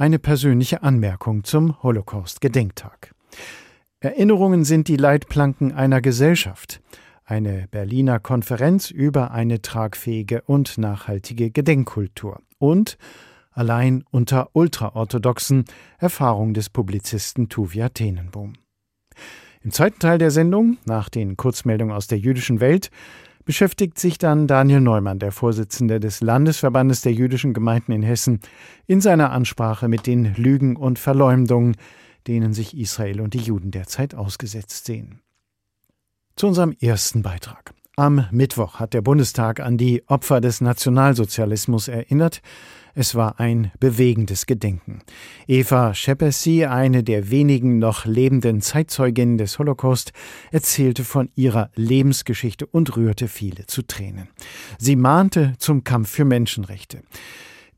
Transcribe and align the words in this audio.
Eine 0.00 0.20
persönliche 0.20 0.84
Anmerkung 0.84 1.42
zum 1.42 1.82
Holocaust-Gedenktag. 1.82 3.16
Erinnerungen 3.98 4.64
sind 4.64 4.86
die 4.86 4.96
Leitplanken 4.96 5.72
einer 5.72 6.00
Gesellschaft. 6.00 6.80
Eine 7.24 7.66
Berliner 7.72 8.20
Konferenz 8.20 8.92
über 8.92 9.32
eine 9.32 9.60
tragfähige 9.60 10.42
und 10.42 10.78
nachhaltige 10.78 11.50
Gedenkkultur. 11.50 12.40
Und 12.58 12.96
allein 13.50 14.04
unter 14.12 14.50
ultraorthodoxen 14.52 15.64
Erfahrung 15.98 16.54
des 16.54 16.70
Publizisten 16.70 17.48
Tuvia 17.48 17.88
Tenenbohm. 17.88 18.52
Im 19.62 19.72
zweiten 19.72 19.98
Teil 19.98 20.18
der 20.18 20.30
Sendung, 20.30 20.78
nach 20.84 21.08
den 21.08 21.36
Kurzmeldungen 21.36 21.92
aus 21.92 22.06
der 22.06 22.20
jüdischen 22.20 22.60
Welt, 22.60 22.92
beschäftigt 23.48 23.98
sich 23.98 24.18
dann 24.18 24.46
Daniel 24.46 24.82
Neumann, 24.82 25.18
der 25.18 25.32
Vorsitzende 25.32 26.00
des 26.00 26.20
Landesverbandes 26.20 27.00
der 27.00 27.14
jüdischen 27.14 27.54
Gemeinden 27.54 27.92
in 27.92 28.02
Hessen, 28.02 28.40
in 28.86 29.00
seiner 29.00 29.30
Ansprache 29.30 29.88
mit 29.88 30.06
den 30.06 30.34
Lügen 30.34 30.76
und 30.76 30.98
Verleumdungen, 30.98 31.74
denen 32.26 32.52
sich 32.52 32.76
Israel 32.76 33.22
und 33.22 33.32
die 33.32 33.38
Juden 33.38 33.70
derzeit 33.70 34.14
ausgesetzt 34.14 34.84
sehen. 34.84 35.22
Zu 36.36 36.48
unserem 36.48 36.76
ersten 36.78 37.22
Beitrag. 37.22 37.72
Am 37.96 38.26
Mittwoch 38.32 38.80
hat 38.80 38.92
der 38.92 39.00
Bundestag 39.00 39.60
an 39.60 39.78
die 39.78 40.06
Opfer 40.08 40.42
des 40.42 40.60
Nationalsozialismus 40.60 41.88
erinnert, 41.88 42.42
es 42.94 43.14
war 43.14 43.40
ein 43.40 43.70
bewegendes 43.80 44.46
Gedenken. 44.46 45.00
Eva 45.46 45.94
Schepesi, 45.94 46.64
eine 46.64 47.02
der 47.02 47.30
wenigen 47.30 47.78
noch 47.78 48.04
lebenden 48.04 48.60
Zeitzeuginnen 48.60 49.38
des 49.38 49.58
Holocaust, 49.58 50.12
erzählte 50.50 51.04
von 51.04 51.30
ihrer 51.34 51.70
Lebensgeschichte 51.74 52.66
und 52.66 52.96
rührte 52.96 53.28
viele 53.28 53.66
zu 53.66 53.82
Tränen. 53.82 54.28
Sie 54.78 54.96
mahnte 54.96 55.54
zum 55.58 55.84
Kampf 55.84 56.10
für 56.10 56.24
Menschenrechte. 56.24 57.02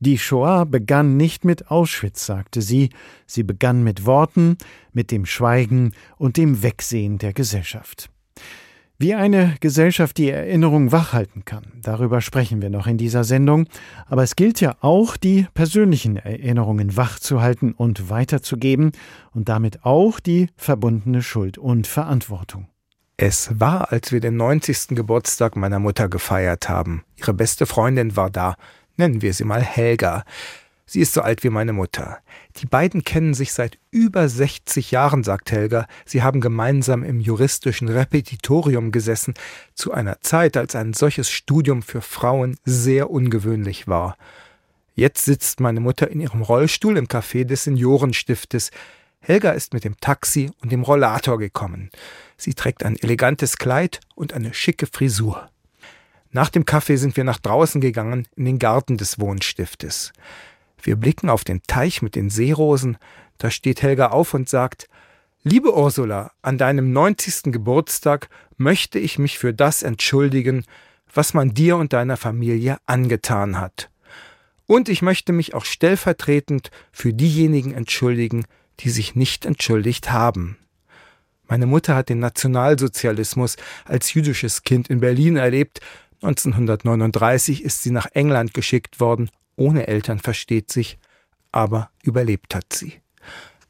Die 0.03 0.17
Shoah 0.17 0.65
begann 0.65 1.19
nicht 1.19 1.45
mit 1.45 1.71
Auschwitz, 1.71 2.25
sagte 2.25 2.63
sie, 2.63 2.89
sie 3.27 3.43
begann 3.43 3.85
mit 3.85 4.07
Worten, 4.07 4.57
mit 4.95 5.11
dem 5.11 5.27
Schweigen 5.27 5.93
und 6.17 6.39
dem 6.39 6.63
Wegsehen 6.63 7.19
der 7.19 7.35
Gesellschaft. 7.35 8.09
Wie 9.03 9.15
eine 9.15 9.57
Gesellschaft 9.61 10.19
die 10.19 10.29
Erinnerung 10.29 10.93
wachhalten 10.93 11.47
kann, 11.47 11.65
darüber 11.81 12.21
sprechen 12.21 12.61
wir 12.61 12.69
noch 12.69 12.87
in 12.87 12.99
dieser 12.99 13.25
Sendung. 13.25 13.67
Aber 14.05 14.23
es 14.23 14.37
gilt 14.37 14.61
ja 14.61 14.77
auch, 14.83 15.17
die 15.17 15.47
persönlichen 15.55 16.19
Erinnerungen 16.19 16.99
wachzuhalten 16.99 17.73
und 17.73 18.11
weiterzugeben 18.11 18.93
und 19.33 19.49
damit 19.49 19.87
auch 19.87 20.21
die 20.21 20.49
verbundene 20.55 21.23
Schuld 21.23 21.57
und 21.57 21.87
Verantwortung. 21.87 22.69
Es 23.17 23.59
war, 23.59 23.91
als 23.91 24.13
wir 24.13 24.21
den 24.21 24.37
90. 24.37 24.89
Geburtstag 24.89 25.57
meiner 25.57 25.79
Mutter 25.79 26.11
gefeiert 26.11 26.69
haben. 26.69 27.03
Ihre 27.17 27.33
beste 27.33 27.65
Freundin 27.65 28.17
war 28.17 28.29
da. 28.29 28.55
Nennen 28.99 29.23
wir 29.23 29.33
sie 29.33 29.45
mal 29.45 29.63
Helga. 29.63 30.25
Sie 30.93 30.99
ist 31.01 31.13
so 31.13 31.21
alt 31.21 31.45
wie 31.45 31.51
meine 31.51 31.73
Mutter. 31.73 32.19
Die 32.57 32.67
beiden 32.67 33.05
kennen 33.05 33.33
sich 33.33 33.53
seit 33.53 33.79
über 33.93 34.29
60 34.29 34.91
Jahren, 34.91 35.23
sagt 35.23 35.53
Helga. 35.53 35.87
Sie 36.05 36.25
haben 36.25 36.41
gemeinsam 36.41 37.05
im 37.05 37.21
juristischen 37.21 37.89
Repetitorium 37.89 38.91
gesessen, 38.91 39.35
zu 39.77 39.93
einer 39.93 40.21
Zeit, 40.23 40.57
als 40.57 40.75
ein 40.75 40.93
solches 40.93 41.31
Studium 41.31 41.83
für 41.83 42.01
Frauen 42.01 42.57
sehr 42.65 43.09
ungewöhnlich 43.09 43.87
war. 43.87 44.17
Jetzt 44.97 45.27
sitzt 45.27 45.61
meine 45.61 45.79
Mutter 45.79 46.11
in 46.11 46.19
ihrem 46.19 46.43
Rollstuhl 46.43 46.97
im 46.97 47.07
Café 47.07 47.45
des 47.45 47.63
Seniorenstiftes. 47.63 48.73
Helga 49.21 49.53
ist 49.53 49.73
mit 49.73 49.85
dem 49.85 49.97
Taxi 50.01 50.51
und 50.61 50.73
dem 50.73 50.83
Rollator 50.83 51.39
gekommen. 51.39 51.91
Sie 52.37 52.55
trägt 52.55 52.83
ein 52.85 52.97
elegantes 52.97 53.59
Kleid 53.59 54.01
und 54.17 54.33
eine 54.33 54.53
schicke 54.55 54.89
Frisur. 54.89 55.51
Nach 56.33 56.49
dem 56.49 56.65
Kaffee 56.65 56.97
sind 56.97 57.17
wir 57.17 57.23
nach 57.23 57.39
draußen 57.39 57.81
gegangen 57.81 58.27
in 58.35 58.45
den 58.45 58.59
Garten 58.59 58.97
des 58.97 59.21
Wohnstiftes. 59.21 60.13
Wir 60.83 60.97
blicken 60.97 61.29
auf 61.29 61.45
den 61.45 61.63
Teich 61.67 62.03
mit 62.03 62.15
den 62.15 62.31
Seerosen, 62.31 62.97
da 63.39 63.51
steht 63.51 63.83
Helga 63.83 64.09
auf 64.09 64.35
und 64.35 64.49
sagt 64.49 64.89
Liebe 65.43 65.75
Ursula, 65.75 66.33
an 66.43 66.59
deinem 66.59 66.93
90. 66.93 67.45
Geburtstag 67.45 68.29
möchte 68.59 68.99
ich 68.99 69.19
mich 69.19 69.39
für 69.39 69.55
das 69.55 69.83
entschuldigen, 69.83 70.67
was 71.15 71.33
man 71.33 71.55
dir 71.55 71.79
und 71.79 71.95
deiner 71.95 72.19
Familie 72.19 72.77
angetan 72.85 73.59
hat. 73.59 73.89
Und 74.67 74.91
ich 74.91 75.01
möchte 75.01 75.33
mich 75.33 75.55
auch 75.55 75.65
stellvertretend 75.65 76.71
für 76.93 77.15
diejenigen 77.15 77.73
entschuldigen, 77.73 78.45
die 78.81 78.91
sich 78.91 79.15
nicht 79.15 79.47
entschuldigt 79.47 80.13
haben. 80.13 80.59
Meine 81.49 81.67
Mutter 81.67 81.97
hat 81.97 82.11
den 82.11 82.19
Nationalsozialismus 82.19 83.57
als 83.87 84.13
jüdisches 84.13 84.63
Kind 84.63 84.89
in 84.89 85.01
Berlin 85.01 85.37
erlebt. 85.37 85.81
1939 86.21 87.65
ist 87.65 87.83
sie 87.83 87.91
nach 87.91 88.09
England 88.13 88.53
geschickt 88.53 89.01
worden 89.01 89.31
ohne 89.61 89.87
Eltern 89.87 90.19
versteht 90.19 90.73
sich, 90.73 90.99
aber 91.53 91.91
überlebt 92.03 92.55
hat 92.55 92.73
sie. 92.73 92.95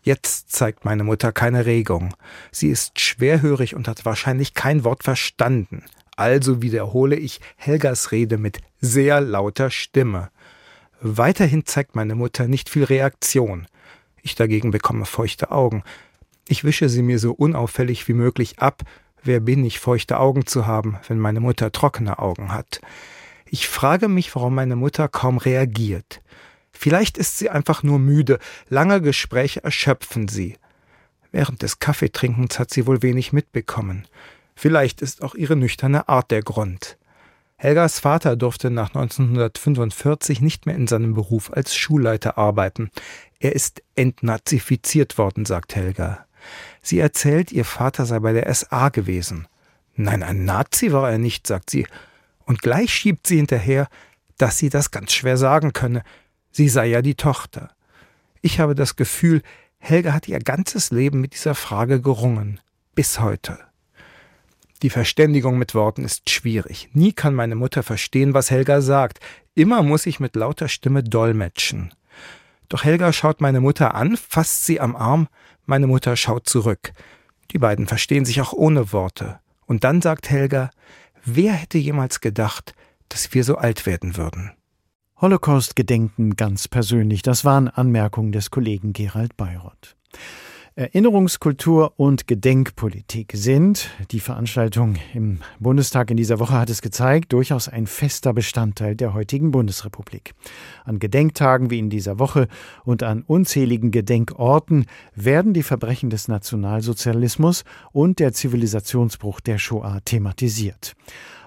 Jetzt 0.03 0.51
zeigt 0.53 0.85
meine 0.85 1.05
Mutter 1.05 1.33
keine 1.33 1.67
Regung. 1.67 2.15
Sie 2.53 2.69
ist 2.69 2.99
schwerhörig 3.01 3.75
und 3.75 3.89
hat 3.89 4.05
wahrscheinlich 4.07 4.55
kein 4.55 4.85
Wort 4.85 5.03
verstanden. 5.03 5.85
Also 6.17 6.63
wiederhole 6.63 7.17
ich 7.17 7.41
Helgas 7.57 8.13
Rede 8.13 8.39
mit 8.39 8.61
sehr 8.81 9.21
lauter 9.21 9.71
Stimme. 9.71 10.31
Weiterhin 11.01 11.67
zeigt 11.67 11.97
meine 11.97 12.15
Mutter 12.15 12.47
nicht 12.47 12.71
viel 12.71 12.85
Reaktion. 12.85 13.67
Ich 14.23 14.37
dagegen 14.37 14.71
bekomme 14.71 15.07
feuchte 15.07 15.51
Augen. 15.51 15.83
Ich 16.47 16.63
wische 16.65 16.89
sie 16.89 17.03
mir 17.03 17.19
so 17.19 17.33
unauffällig 17.33 18.07
wie 18.07 18.15
möglich 18.15 18.59
ab. 18.59 18.83
Wer 19.23 19.41
bin 19.41 19.65
ich, 19.65 19.81
feuchte 19.81 20.19
Augen 20.19 20.47
zu 20.47 20.67
haben, 20.67 20.99
wenn 21.09 21.19
meine 21.19 21.41
Mutter 21.41 21.73
trockene 21.73 22.19
Augen 22.19 22.53
hat? 22.53 22.81
Ich 23.53 23.69
frage 23.69 24.07
mich, 24.07 24.33
warum 24.37 24.55
meine 24.55 24.77
Mutter 24.77 25.09
kaum 25.09 25.37
reagiert. 25.37 26.23
Vielleicht 26.71 27.19
ist 27.19 27.37
sie 27.37 27.51
einfach 27.51 27.83
nur 27.83 27.99
müde, 27.99 28.39
lange 28.69 29.03
Gespräche 29.03 29.65
erschöpfen 29.65 30.29
sie. 30.29 30.57
Während 31.33 31.63
des 31.63 31.81
Kaffeetrinkens 31.81 32.61
hat 32.61 32.71
sie 32.71 32.87
wohl 32.87 33.03
wenig 33.03 33.33
mitbekommen. 33.33 34.07
Vielleicht 34.55 35.03
ist 35.03 35.23
auch 35.23 35.35
ihre 35.35 35.57
nüchterne 35.57 36.09
Art 36.09 36.31
der 36.31 36.43
Grund. 36.43 36.97
Helgas 37.57 37.99
Vater 37.99 38.37
durfte 38.37 38.71
nach 38.71 38.95
1945 38.95 40.41
nicht 40.41 40.67
mehr 40.67 40.77
in 40.77 40.87
seinem 40.87 41.15
Beruf 41.15 41.53
als 41.53 41.75
Schulleiter 41.75 42.39
arbeiten. 42.39 42.91
Er 43.41 43.53
ist 43.57 43.83
entnazifiziert 43.97 45.19
worden, 45.19 45.45
sagt 45.45 45.75
Helga. 45.75 46.25
Sie 46.83 47.01
erzählt, 47.01 47.51
ihr 47.51 47.65
Vater 47.65 48.07
sei 48.07 48.21
bei 48.21 48.33
der 48.33 48.55
SA 48.55 48.91
gewesen. 48.91 49.49
Nein, 49.97 50.23
ein 50.23 50.45
Nazi 50.45 50.93
war 50.93 51.11
er 51.11 51.19
nicht, 51.19 51.49
sagt 51.49 51.69
sie, 51.69 51.87
und 52.51 52.63
gleich 52.63 52.93
schiebt 52.93 53.29
sie 53.29 53.37
hinterher, 53.37 53.87
dass 54.37 54.59
sie 54.59 54.71
das 54.71 54.91
ganz 54.91 55.13
schwer 55.13 55.37
sagen 55.37 55.73
könne. 55.73 56.03
Sie 56.51 56.69
sei 56.69 56.89
ja 56.89 57.01
die 57.01 57.15
Tochter. 57.15 57.71
Ich 58.43 58.59
habe 58.59 58.75
das 58.75 58.97
Gefühl, 58.97 59.43
Helga 59.79 60.13
hat 60.13 60.27
ihr 60.27 60.41
ganzes 60.41 60.91
Leben 60.91 61.21
mit 61.21 61.35
dieser 61.35 61.55
Frage 61.55 62.01
gerungen. 62.01 62.59
Bis 62.97 63.21
heute. 63.21 63.61
Die 64.83 64.91
Verständigung 64.91 65.59
mit 65.59 65.77
Worten 65.77 66.05
ist 66.05 66.29
schwierig. 66.29 66.89
Nie 66.93 67.13
kann 67.13 67.37
meine 67.37 67.55
Mutter 67.55 67.85
verstehen, 67.85 68.35
was 68.35 68.51
Helga 68.51 68.81
sagt. 68.81 69.21
Immer 69.55 69.85
muss 69.85 70.05
ich 70.07 70.19
mit 70.19 70.35
lauter 70.35 70.67
Stimme 70.67 71.05
dolmetschen. 71.05 71.95
Doch 72.69 72.83
Helga 72.83 73.13
schaut 73.13 73.41
meine 73.41 73.61
Mutter 73.61 73.95
an, 73.95 74.17
fasst 74.17 74.67
sie 74.67 74.81
am 74.81 74.97
Arm, 74.97 75.29
meine 75.67 75.87
Mutter 75.87 76.17
schaut 76.17 76.49
zurück. 76.49 76.91
Die 77.53 77.59
beiden 77.59 77.87
verstehen 77.87 78.25
sich 78.25 78.41
auch 78.41 78.53
ohne 78.53 78.93
Worte. 78.93 79.39
Und 79.67 79.85
dann 79.85 80.03
sagt 80.03 80.31
Helga, 80.31 80.71
Wer 81.25 81.53
hätte 81.53 81.79
jemals 81.79 82.21
gedacht, 82.21 82.75
dass 83.09 83.35
wir 83.35 83.45
so 83.45 83.57
alt 83.57 83.87
werden 83.87 84.17
würden? 84.17 84.53
Holocaust-Gedenken 85.21 86.37
ganz 86.37 86.67
persönlich, 86.67 87.21
das 87.23 87.45
waren 87.45 87.69
Anmerkungen 87.69 88.33
des 88.33 88.51
Kollegen 88.51 88.95
Gerald 88.95 89.37
Bayrott. 89.37 89.97
Erinnerungskultur 90.77 91.95
und 91.97 92.29
Gedenkpolitik 92.29 93.33
sind, 93.35 93.91
die 94.13 94.21
Veranstaltung 94.21 94.95
im 95.15 95.41
Bundestag 95.59 96.13
in 96.13 96.17
dieser 96.17 96.39
Woche 96.39 96.53
hat 96.53 96.71
es 96.71 96.81
gezeigt, 96.81 97.33
durchaus 97.33 97.69
ein 97.69 97.89
fester 97.89 98.33
Bestandteil 98.33 98.95
der 98.95 99.13
heutigen 99.13 99.51
Bundesrepublik. 99.51 100.33
An 100.85 101.01
Gedenktagen 101.01 101.71
wie 101.71 101.81
in 101.81 101.91
dieser 101.91 102.21
Woche 102.21 102.47
und 102.85 103.03
an 103.03 103.25
unzähligen 103.27 103.91
Gedenkorten 103.91 104.87
werden 105.17 105.55
die 105.55 105.65
Verbrechen 105.65 106.09
des 106.09 106.29
Nationalsozialismus 106.29 107.65
und 107.91 108.21
der 108.21 108.33
Zivilisationsbruch 108.33 109.41
der 109.41 109.59
Shoah 109.59 109.99
thematisiert. 110.05 110.95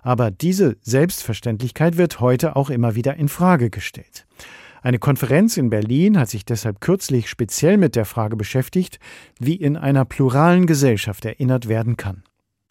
Aber 0.02 0.32
diese 0.32 0.76
Selbstverständlichkeit 0.82 1.96
wird 1.96 2.20
heute 2.20 2.58
auch 2.58 2.70
immer 2.70 2.96
wieder 2.96 3.16
in 3.16 3.30
Frage 3.30 3.70
gestellt. 3.70 4.26
Eine 4.84 5.00
Konferenz 5.00 5.56
in 5.56 5.70
Berlin 5.70 6.20
hat 6.20 6.30
sich 6.30 6.44
deshalb 6.44 6.82
kürzlich 6.82 7.30
speziell 7.30 7.78
mit 7.78 7.96
der 7.96 8.04
Frage 8.04 8.36
beschäftigt, 8.36 9.00
wie 9.40 9.56
in 9.56 9.78
einer 9.78 10.04
pluralen 10.04 10.68
Gesellschaft 10.68 11.24
erinnert 11.24 11.70
werden 11.70 11.96
kann. 11.96 12.24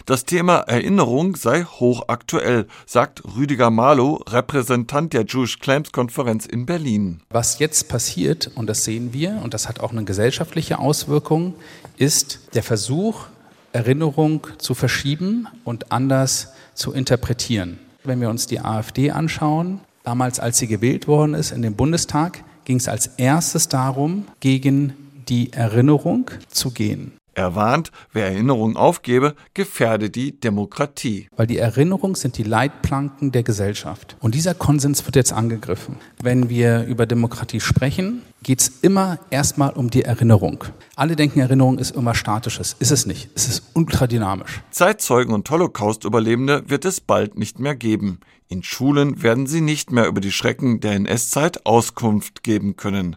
Das 0.05 0.27
Thema 0.27 0.59
Erinnerung 0.59 1.37
sei 1.37 1.65
hochaktuell, 1.65 2.67
sagt 2.85 3.23
Rüdiger 3.35 3.71
Marlow, 3.71 4.17
Repräsentant 4.29 5.15
der 5.15 5.25
Jewish 5.25 5.59
Claims 5.59 5.91
Konferenz 5.91 6.45
in 6.45 6.67
Berlin. 6.67 7.23
Was 7.31 7.59
jetzt 7.61 7.89
passiert, 7.89 8.51
und 8.57 8.67
das 8.67 8.85
sehen 8.85 9.15
wir, 9.15 9.41
und 9.43 9.55
das 9.55 9.67
hat 9.67 9.81
auch 9.81 9.93
eine 9.93 10.05
gesellschaftliche 10.05 10.81
Auswirkung, 10.81 11.55
ist 11.97 12.41
der 12.55 12.63
Versuch, 12.63 13.25
Erinnerung 13.73 14.47
zu 14.59 14.75
verschieben 14.75 15.49
und 15.65 15.93
anders 15.93 16.53
zu 16.75 16.93
interpretieren. 16.93 17.79
Wenn 18.05 18.21
wir 18.21 18.29
uns 18.29 18.47
die 18.47 18.61
AfD 18.61 19.13
anschauen, 19.13 19.81
damals 20.05 20.41
als 20.41 20.59
sie 20.59 20.67
gewählt 20.67 21.07
worden 21.09 21.35
ist 21.35 21.53
in 21.53 21.63
den 21.63 21.75
Bundestag, 21.75 22.45
ging 22.65 22.77
es 22.77 22.89
als 22.89 23.07
erstes 23.17 23.69
darum, 23.69 24.27
gegen 24.41 24.95
die 25.29 25.53
Erinnerung 25.53 26.31
zu 26.49 26.71
gehen. 26.71 27.13
Er 27.35 27.55
warnt, 27.55 27.93
wer 28.13 28.27
Erinnerungen 28.27 28.77
aufgebe, 28.77 29.35
gefährde 29.55 30.11
die 30.11 30.39
Demokratie. 30.39 31.29
Weil 31.35 31.47
die 31.47 31.57
Erinnerungen 31.57 32.15
sind 32.15 32.37
die 32.37 32.43
Leitplanken 32.43 33.33
der 33.33 33.43
Gesellschaft. 33.43 34.17
Und 34.21 34.35
dieser 34.35 34.53
Konsens 34.53 35.07
wird 35.07 35.17
jetzt 35.17 35.33
angegriffen. 35.33 35.97
Wenn 36.23 36.51
wir 36.51 36.85
über 36.85 37.07
Demokratie 37.07 37.61
sprechen, 37.61 38.21
geht 38.43 38.61
es 38.61 38.69
immer 38.83 39.19
erstmal 39.31 39.71
um 39.71 39.89
die 39.89 40.03
Erinnerung. 40.03 40.65
Alle 40.95 41.17
denken, 41.17 41.41
Erinnerung 41.41 41.79
ist 41.79 41.97
immer 41.97 42.15
Statisches. 42.15 42.77
Ist 42.81 42.93
es 42.93 43.07
nicht. 43.07 43.31
Es 43.35 43.49
ist 43.49 43.63
ultradynamisch. 43.73 44.61
Zeitzeugen 44.71 45.33
und 45.33 45.49
Holocaust-Überlebende 45.49 46.65
wird 46.69 46.85
es 46.85 47.01
bald 47.01 47.39
nicht 47.39 47.59
mehr 47.59 47.75
geben. 47.75 48.21
In 48.53 48.63
Schulen 48.63 49.23
werden 49.23 49.47
sie 49.47 49.63
nicht 49.63 49.93
mehr 49.93 50.07
über 50.07 50.21
die 50.21 50.31
Schrecken 50.31 50.81
der 50.81 50.93
NS-Zeit 50.93 51.65
Auskunft 51.65 52.43
geben 52.43 52.77
können. 52.77 53.17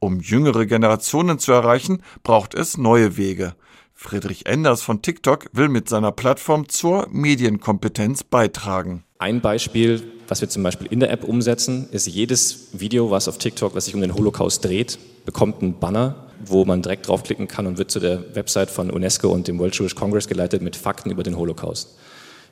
Um 0.00 0.18
jüngere 0.18 0.66
Generationen 0.66 1.38
zu 1.38 1.52
erreichen, 1.52 2.02
braucht 2.24 2.54
es 2.54 2.78
neue 2.78 3.16
Wege. 3.16 3.54
Friedrich 3.94 4.46
Enders 4.46 4.82
von 4.82 5.00
TikTok 5.00 5.46
will 5.52 5.68
mit 5.68 5.88
seiner 5.88 6.10
Plattform 6.10 6.68
zur 6.68 7.06
Medienkompetenz 7.12 8.24
beitragen. 8.24 9.04
Ein 9.18 9.40
Beispiel, 9.40 10.02
was 10.26 10.40
wir 10.40 10.48
zum 10.48 10.64
Beispiel 10.64 10.88
in 10.88 10.98
der 10.98 11.12
App 11.12 11.22
umsetzen, 11.22 11.88
ist 11.92 12.08
jedes 12.08 12.70
Video, 12.72 13.12
was 13.12 13.28
auf 13.28 13.38
TikTok, 13.38 13.76
was 13.76 13.84
sich 13.84 13.94
um 13.94 14.00
den 14.00 14.16
Holocaust 14.16 14.64
dreht, 14.64 14.98
bekommt 15.24 15.62
einen 15.62 15.78
Banner, 15.78 16.26
wo 16.44 16.64
man 16.64 16.82
direkt 16.82 17.06
draufklicken 17.06 17.46
kann 17.46 17.68
und 17.68 17.78
wird 17.78 17.92
zu 17.92 18.00
der 18.00 18.34
Website 18.34 18.68
von 18.68 18.90
UNESCO 18.90 19.28
und 19.28 19.46
dem 19.46 19.60
World 19.60 19.78
Jewish 19.78 19.94
Congress 19.94 20.26
geleitet 20.26 20.60
mit 20.60 20.74
Fakten 20.74 21.12
über 21.12 21.22
den 21.22 21.36
Holocaust. 21.36 21.96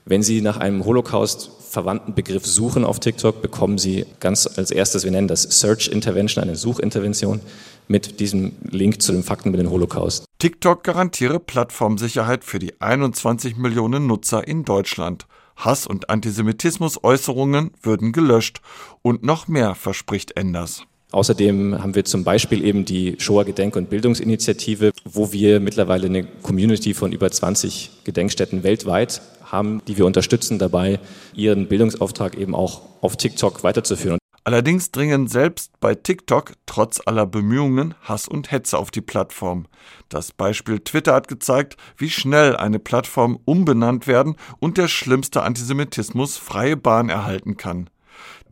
Wenn 0.04 0.22
Sie 0.22 0.40
nach 0.40 0.56
einem 0.56 0.84
Holocaust-verwandten 0.84 2.14
Begriff 2.14 2.46
suchen 2.46 2.84
auf 2.84 3.00
TikTok, 3.00 3.42
bekommen 3.42 3.78
Sie 3.78 4.06
ganz 4.18 4.46
als 4.56 4.70
erstes, 4.70 5.04
wir 5.04 5.10
nennen 5.10 5.28
das 5.28 5.42
Search 5.42 5.88
Intervention, 5.88 6.42
eine 6.42 6.56
Suchintervention 6.56 7.40
mit 7.86 8.20
diesem 8.20 8.52
Link 8.70 9.02
zu 9.02 9.12
den 9.12 9.22
Fakten 9.22 9.50
über 9.50 9.58
den 9.58 9.70
Holocaust. 9.70 10.24
TikTok 10.38 10.84
garantiere 10.84 11.38
Plattformsicherheit 11.38 12.44
für 12.44 12.58
die 12.58 12.80
21 12.80 13.56
Millionen 13.56 14.06
Nutzer 14.06 14.46
in 14.46 14.64
Deutschland. 14.64 15.26
Hass- 15.56 15.86
und 15.86 16.08
Antisemitismus-Äußerungen 16.08 17.72
würden 17.82 18.12
gelöscht 18.12 18.62
und 19.02 19.22
noch 19.22 19.48
mehr 19.48 19.74
verspricht 19.74 20.36
Enders. 20.36 20.84
Außerdem 21.12 21.82
haben 21.82 21.96
wir 21.96 22.04
zum 22.04 22.22
Beispiel 22.22 22.64
eben 22.64 22.84
die 22.84 23.16
Shoah 23.18 23.44
Gedenk- 23.44 23.76
und 23.76 23.90
Bildungsinitiative, 23.90 24.92
wo 25.04 25.32
wir 25.32 25.58
mittlerweile 25.58 26.06
eine 26.06 26.24
Community 26.24 26.94
von 26.94 27.12
über 27.12 27.30
20 27.30 28.04
Gedenkstätten 28.04 28.62
weltweit 28.62 29.20
haben, 29.52 29.82
die 29.86 29.96
wir 29.96 30.06
unterstützen 30.06 30.58
dabei, 30.58 30.98
ihren 31.34 31.68
Bildungsauftrag 31.68 32.36
eben 32.36 32.54
auch 32.54 32.82
auf 33.00 33.16
TikTok 33.16 33.64
weiterzuführen. 33.64 34.18
Allerdings 34.42 34.90
dringen 34.90 35.28
selbst 35.28 35.78
bei 35.80 35.94
TikTok 35.94 36.54
trotz 36.64 37.00
aller 37.04 37.26
Bemühungen 37.26 37.94
Hass 38.02 38.26
und 38.26 38.50
Hetze 38.50 38.78
auf 38.78 38.90
die 38.90 39.02
Plattform. 39.02 39.66
Das 40.08 40.32
Beispiel 40.32 40.80
Twitter 40.80 41.14
hat 41.14 41.28
gezeigt, 41.28 41.76
wie 41.98 42.08
schnell 42.08 42.56
eine 42.56 42.78
Plattform 42.78 43.38
umbenannt 43.44 44.06
werden 44.06 44.36
und 44.58 44.78
der 44.78 44.88
schlimmste 44.88 45.42
Antisemitismus 45.42 46.38
freie 46.38 46.76
Bahn 46.76 47.10
erhalten 47.10 47.58
kann. 47.58 47.90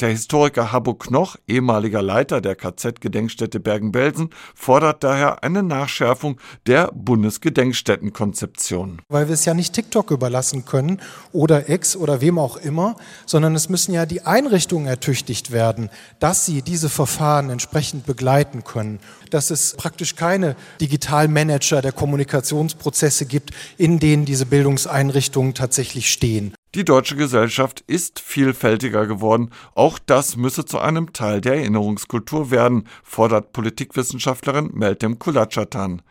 Der 0.00 0.10
Historiker 0.10 0.70
Habbo 0.70 0.94
Knoch, 0.94 1.34
ehemaliger 1.48 2.02
Leiter 2.02 2.40
der 2.40 2.54
KZ-Gedenkstätte 2.54 3.58
Bergen-Belsen, 3.58 4.30
fordert 4.54 5.02
daher 5.02 5.42
eine 5.42 5.64
Nachschärfung 5.64 6.38
der 6.66 6.92
Bundesgedenkstättenkonzeption. 6.94 9.02
Weil 9.08 9.26
wir 9.26 9.34
es 9.34 9.44
ja 9.44 9.54
nicht 9.54 9.72
TikTok 9.72 10.12
überlassen 10.12 10.64
können 10.64 11.00
oder 11.32 11.68
X 11.68 11.96
oder 11.96 12.20
wem 12.20 12.38
auch 12.38 12.56
immer, 12.56 12.94
sondern 13.26 13.56
es 13.56 13.68
müssen 13.68 13.92
ja 13.92 14.06
die 14.06 14.22
Einrichtungen 14.22 14.86
ertüchtigt 14.86 15.50
werden, 15.50 15.90
dass 16.20 16.46
sie 16.46 16.62
diese 16.62 16.88
Verfahren 16.88 17.50
entsprechend 17.50 18.06
begleiten 18.06 18.62
können. 18.62 19.00
Dass 19.30 19.50
es 19.50 19.74
praktisch 19.76 20.14
keine 20.14 20.54
Digitalmanager 20.80 21.82
der 21.82 21.92
Kommunikationsprozesse 21.92 23.26
gibt, 23.26 23.50
in 23.76 23.98
denen 23.98 24.24
diese 24.24 24.46
Bildungseinrichtungen 24.46 25.54
tatsächlich 25.54 26.12
stehen. 26.12 26.54
Die 26.74 26.84
deutsche 26.84 27.16
Gesellschaft 27.16 27.82
ist 27.86 28.20
vielfältiger 28.20 29.06
geworden. 29.06 29.50
Auch 29.74 29.98
das 29.98 30.36
müsse 30.36 30.66
zu 30.66 30.78
einem 30.78 31.14
Teil 31.14 31.40
der 31.40 31.54
Erinnerungskultur 31.54 32.50
werden, 32.50 32.86
fordert 33.02 33.52
Politikwissenschaftlerin 33.52 34.70
Meltem 34.74 35.18
Kulachatan. 35.18 36.02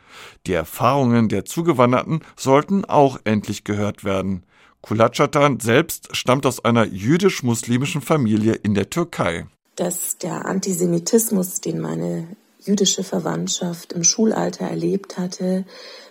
Die 0.48 0.54
Erfahrungen 0.54 1.30
der 1.30 1.46
Zugewanderten 1.46 2.22
sollten 2.36 2.86
auch 2.86 3.20
endlich 3.24 3.66
gehört 3.66 4.04
werden. 4.04 4.44
Kulachatan 4.82 5.60
selbst 5.60 6.16
stammt 6.16 6.48
aus 6.48 6.66
einer 6.66 6.86
jüdisch-muslimischen 6.86 8.02
Familie 8.02 8.54
in 8.54 8.74
der 8.74 8.90
Türkei. 8.90 9.46
Dass 9.76 10.18
der 10.18 10.46
Antisemitismus, 10.46 11.62
den 11.62 11.80
meine 11.80 12.28
jüdische 12.68 13.04
Verwandtschaft 13.04 13.94
im 13.94 14.04
Schulalter 14.04 14.66
erlebt 14.66 15.18
hatte, 15.18 15.66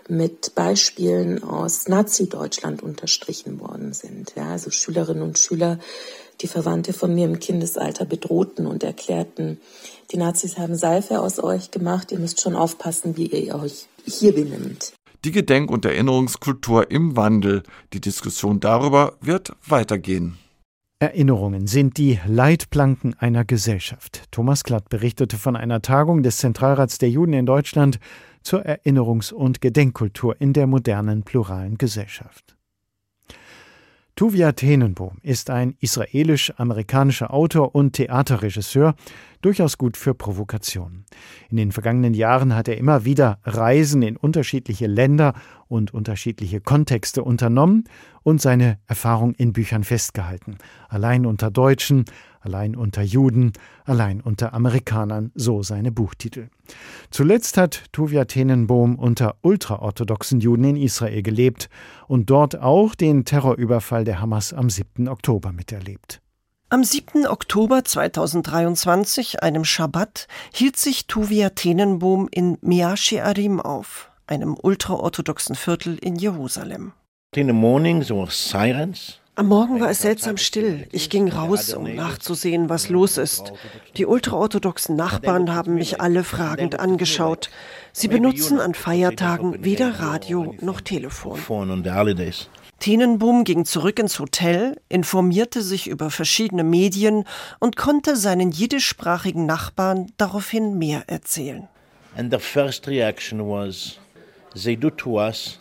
mit 0.08 0.54
Beispielen 0.54 1.42
aus 1.42 1.88
Nazi-Deutschland 1.88 2.82
unterstrichen 2.82 3.60
worden 3.60 3.92
sind. 3.92 4.32
Ja, 4.36 4.52
also 4.52 4.70
Schülerinnen 4.70 5.22
und 5.22 5.38
Schüler, 5.38 5.78
die 6.40 6.48
Verwandte 6.48 6.92
von 6.92 7.14
mir 7.14 7.26
im 7.26 7.38
Kindesalter 7.38 8.04
bedrohten 8.04 8.66
und 8.66 8.82
erklärten, 8.82 9.58
die 10.12 10.18
Nazis 10.18 10.56
haben 10.58 10.76
Seife 10.76 11.20
aus 11.20 11.42
euch 11.42 11.70
gemacht, 11.70 12.12
ihr 12.12 12.18
müsst 12.18 12.40
schon 12.40 12.54
aufpassen, 12.54 13.16
wie 13.16 13.26
ihr 13.26 13.56
euch 13.56 13.86
hier 14.04 14.32
benimmt. 14.32 14.92
Die 15.24 15.32
Gedenk- 15.32 15.70
und 15.70 15.84
Erinnerungskultur 15.84 16.90
im 16.92 17.16
Wandel. 17.16 17.64
Die 17.92 18.00
Diskussion 18.00 18.60
darüber 18.60 19.14
wird 19.20 19.52
weitergehen. 19.66 20.38
Erinnerungen 20.98 21.66
sind 21.66 21.98
die 21.98 22.18
Leitplanken 22.26 23.12
einer 23.18 23.44
Gesellschaft. 23.44 24.22
Thomas 24.30 24.64
Klatt 24.64 24.88
berichtete 24.88 25.36
von 25.36 25.54
einer 25.54 25.82
Tagung 25.82 26.22
des 26.22 26.38
Zentralrats 26.38 26.96
der 26.96 27.10
Juden 27.10 27.34
in 27.34 27.44
Deutschland 27.44 27.98
zur 28.40 28.64
Erinnerungs- 28.64 29.30
und 29.30 29.60
Gedenkkultur 29.60 30.40
in 30.40 30.54
der 30.54 30.66
modernen 30.66 31.22
pluralen 31.22 31.76
Gesellschaft. 31.76 32.55
Tuvia 34.18 34.52
Tenenbohm 34.52 35.18
ist 35.20 35.50
ein 35.50 35.76
israelisch-amerikanischer 35.78 37.34
Autor 37.34 37.74
und 37.74 37.92
Theaterregisseur, 37.92 38.94
durchaus 39.42 39.76
gut 39.76 39.98
für 39.98 40.14
Provokationen. 40.14 41.04
In 41.50 41.58
den 41.58 41.70
vergangenen 41.70 42.14
Jahren 42.14 42.54
hat 42.54 42.66
er 42.66 42.78
immer 42.78 43.04
wieder 43.04 43.40
Reisen 43.44 44.00
in 44.00 44.16
unterschiedliche 44.16 44.86
Länder 44.86 45.34
und 45.68 45.92
unterschiedliche 45.92 46.62
Kontexte 46.62 47.22
unternommen 47.22 47.84
und 48.22 48.40
seine 48.40 48.78
Erfahrung 48.86 49.34
in 49.34 49.52
Büchern 49.52 49.84
festgehalten. 49.84 50.56
Allein 50.88 51.26
unter 51.26 51.50
Deutschen, 51.50 52.06
allein 52.46 52.76
unter 52.76 53.02
Juden, 53.02 53.52
allein 53.84 54.20
unter 54.20 54.54
Amerikanern, 54.54 55.32
so 55.34 55.62
seine 55.62 55.90
Buchtitel. 55.90 56.48
Zuletzt 57.10 57.58
hat 57.58 57.84
Tuvia 57.92 58.24
Tenenbohm 58.24 58.94
unter 58.94 59.34
ultraorthodoxen 59.42 60.40
Juden 60.40 60.64
in 60.64 60.76
Israel 60.76 61.22
gelebt 61.22 61.68
und 62.06 62.30
dort 62.30 62.58
auch 62.58 62.94
den 62.94 63.24
Terrorüberfall 63.24 64.04
der 64.04 64.20
Hamas 64.20 64.52
am 64.52 64.70
7. 64.70 65.08
Oktober 65.08 65.52
miterlebt. 65.52 66.22
Am 66.68 66.84
7. 66.84 67.26
Oktober 67.26 67.84
2023, 67.84 69.42
einem 69.42 69.64
Schabbat, 69.64 70.28
hielt 70.52 70.76
sich 70.76 71.06
Tuvia 71.06 71.50
Tenenbohm 71.50 72.28
in 72.30 72.58
Mea 72.60 72.96
Shearim 72.96 73.60
auf, 73.60 74.10
einem 74.26 74.56
ultraorthodoxen 74.60 75.56
Viertel 75.56 75.98
in 75.98 76.16
Jerusalem. 76.16 76.92
In 77.34 77.48
the 77.48 77.52
morning 77.52 78.02
there 78.02 78.18
were 78.18 78.30
sirens. 78.30 79.20
Am 79.38 79.48
Morgen 79.48 79.80
war 79.80 79.90
es 79.90 80.00
seltsam 80.00 80.38
still. 80.38 80.88
Ich 80.92 81.10
ging 81.10 81.28
raus, 81.28 81.74
um 81.74 81.94
nachzusehen, 81.94 82.70
was 82.70 82.88
los 82.88 83.18
ist. 83.18 83.52
Die 83.98 84.06
ultraorthodoxen 84.06 84.96
Nachbarn 84.96 85.54
haben 85.54 85.74
mich 85.74 86.00
alle 86.00 86.24
fragend 86.24 86.80
angeschaut. 86.80 87.50
Sie 87.92 88.08
benutzen 88.08 88.60
an 88.60 88.72
Feiertagen 88.72 89.62
weder 89.62 90.00
Radio 90.00 90.54
noch 90.62 90.80
Telefon. 90.80 91.38
Tenenboom 92.78 93.44
ging 93.44 93.66
zurück 93.66 93.98
ins 93.98 94.18
Hotel, 94.18 94.80
informierte 94.88 95.60
sich 95.60 95.86
über 95.86 96.10
verschiedene 96.10 96.64
Medien 96.64 97.24
und 97.58 97.76
konnte 97.76 98.16
seinen 98.16 98.52
jiddischsprachigen 98.52 99.44
Nachbarn 99.44 100.12
daraufhin 100.16 100.78
mehr 100.78 101.04
erzählen. 101.08 101.68
And 102.16 102.32
the 102.32 102.38
first 102.38 102.88
reaction 102.88 103.40
was, 103.40 103.98
they 104.54 104.76
do 104.76 104.88
to 104.88 105.20
us 105.20 105.58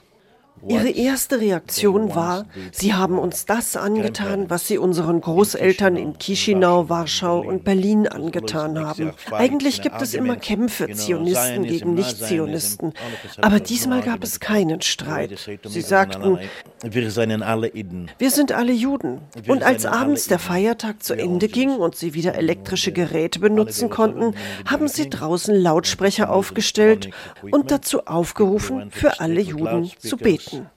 Ihre 0.67 0.89
erste 0.89 1.39
Reaktion 1.39 2.15
war, 2.15 2.45
sie 2.71 2.93
haben 2.93 3.19
uns 3.19 3.45
das 3.45 3.75
angetan, 3.75 4.49
was 4.49 4.67
sie 4.67 4.77
unseren 4.77 5.21
Großeltern 5.21 5.95
in 5.95 6.17
Chisinau, 6.17 6.89
Warschau 6.89 7.39
und 7.39 7.63
Berlin 7.63 8.07
angetan 8.07 8.79
haben. 8.79 9.11
Eigentlich 9.31 9.81
gibt 9.81 10.01
es 10.01 10.13
immer 10.13 10.35
Kämpfe, 10.35 10.91
Zionisten 10.91 11.63
gegen 11.63 11.93
Nicht-Zionisten. 11.93 12.93
Aber 13.41 13.59
diesmal 13.59 14.01
gab 14.01 14.23
es 14.23 14.39
keinen 14.39 14.81
Streit. 14.81 15.37
Sie 15.63 15.81
sagten, 15.81 16.39
wir 16.83 18.31
sind 18.31 18.51
alle 18.51 18.73
Juden. 18.73 19.21
Und 19.47 19.63
als 19.63 19.85
abends 19.85 20.27
der 20.27 20.39
Feiertag 20.39 21.03
zu 21.03 21.13
Ende 21.13 21.47
ging 21.47 21.71
und 21.71 21.95
sie 21.95 22.13
wieder 22.13 22.35
elektrische 22.35 22.91
Geräte 22.91 23.39
benutzen 23.39 23.89
konnten, 23.89 24.35
haben 24.65 24.87
sie 24.87 25.09
draußen 25.09 25.55
Lautsprecher 25.55 26.29
aufgestellt 26.29 27.09
und 27.51 27.71
dazu 27.71 28.05
aufgerufen, 28.05 28.91
für 28.91 29.19
alle 29.19 29.41
Juden 29.41 29.89
zu 29.99 30.17
beten. 30.17 30.67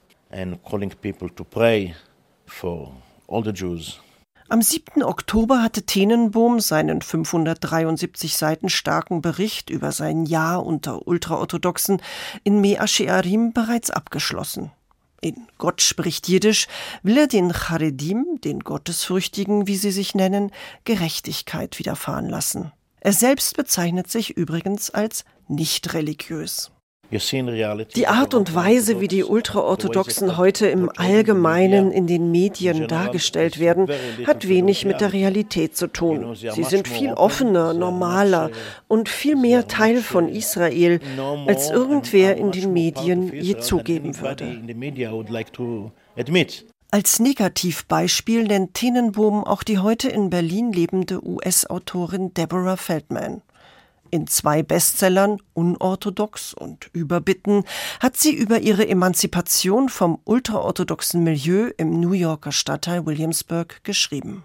Am 4.51 4.63
7. 4.63 5.03
Oktober 5.03 5.61
hatte 5.61 5.83
Tenenbohm 5.83 6.59
seinen 6.59 7.03
573 7.03 8.35
Seiten 8.35 8.69
starken 8.69 9.21
Bericht 9.21 9.69
über 9.69 9.91
sein 9.91 10.25
Jahr 10.25 10.65
unter 10.65 11.07
Ultraorthodoxen 11.07 12.01
in 12.43 12.59
Mea 12.59 12.87
Shearim 12.87 13.53
bereits 13.53 13.91
abgeschlossen. 13.91 14.71
In 15.21 15.47
Gott 15.57 15.81
spricht 15.81 16.27
Jiddisch 16.27 16.67
will 17.03 17.17
er 17.17 17.27
den 17.27 17.51
Charedim, 17.51 18.39
den 18.43 18.61
Gottesfürchtigen, 18.61 19.67
wie 19.67 19.75
sie 19.75 19.91
sich 19.91 20.15
nennen, 20.15 20.51
Gerechtigkeit 20.85 21.77
widerfahren 21.79 22.29
lassen. 22.29 22.71
Er 23.01 23.13
selbst 23.13 23.55
bezeichnet 23.55 24.09
sich 24.09 24.31
übrigens 24.31 24.89
als 24.89 25.25
nicht 25.47 25.93
religiös. 25.93 26.71
Die 27.11 28.07
Art 28.07 28.33
und 28.35 28.53
Weise, 28.53 29.01
wie 29.01 29.07
die 29.07 29.23
Ultraorthodoxen 29.23 30.37
heute 30.37 30.67
im 30.67 30.91
Allgemeinen 30.95 31.91
in 31.91 32.05
den 32.05 32.29
Medien 32.29 32.87
dargestellt 32.87 33.59
werden, 33.59 33.87
hat 34.27 34.47
wenig 34.47 34.85
mit 34.85 35.01
der 35.01 35.11
Realität 35.13 35.75
zu 35.75 35.87
tun. 35.87 36.35
Sie 36.35 36.63
sind 36.63 36.87
viel 36.87 37.13
offener, 37.13 37.73
normaler 37.73 38.51
und 38.87 39.09
viel 39.09 39.35
mehr 39.35 39.67
Teil 39.67 40.01
von 40.01 40.29
Israel, 40.29 40.99
als 41.47 41.71
irgendwer 41.71 42.37
in 42.37 42.51
den 42.51 42.73
Medien 42.73 43.33
je 43.33 43.57
zugeben 43.57 44.19
würde. 44.19 44.61
Als 46.91 47.19
Negativbeispiel 47.19 48.45
nennt 48.45 48.73
Tenenbohm 48.73 49.43
auch 49.43 49.61
die 49.61 49.77
heute 49.77 50.09
in 50.09 50.31
Berlin 50.31 50.71
lebende 50.71 51.23
US-Autorin 51.23 52.33
Deborah 52.33 52.77
Feldman. 52.77 53.43
In 54.11 54.27
zwei 54.27 54.63
Bestsellern 54.63 55.39
Unorthodox 55.53 56.53
und 56.53 56.89
Überbitten 56.93 57.63
hat 57.99 58.17
sie 58.17 58.33
über 58.33 58.59
ihre 58.59 58.87
Emanzipation 58.87 59.89
vom 59.89 60.19
ultraorthodoxen 60.25 61.23
Milieu 61.23 61.71
im 61.77 61.99
New 61.99 62.13
Yorker 62.13 62.51
Stadtteil 62.51 63.05
Williamsburg 63.05 63.83
geschrieben. 63.83 64.43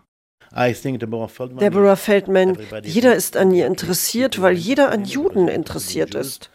Deborah 1.60 1.96
Feldman, 1.96 2.58
jeder 2.84 3.16
ist 3.16 3.36
an 3.36 3.50
ihr 3.52 3.66
interessiert, 3.66 4.40
weil 4.40 4.54
jeder 4.54 4.92
an 4.92 5.04
Juden 5.04 5.48
interessiert 5.48 6.14
ist. 6.14 6.50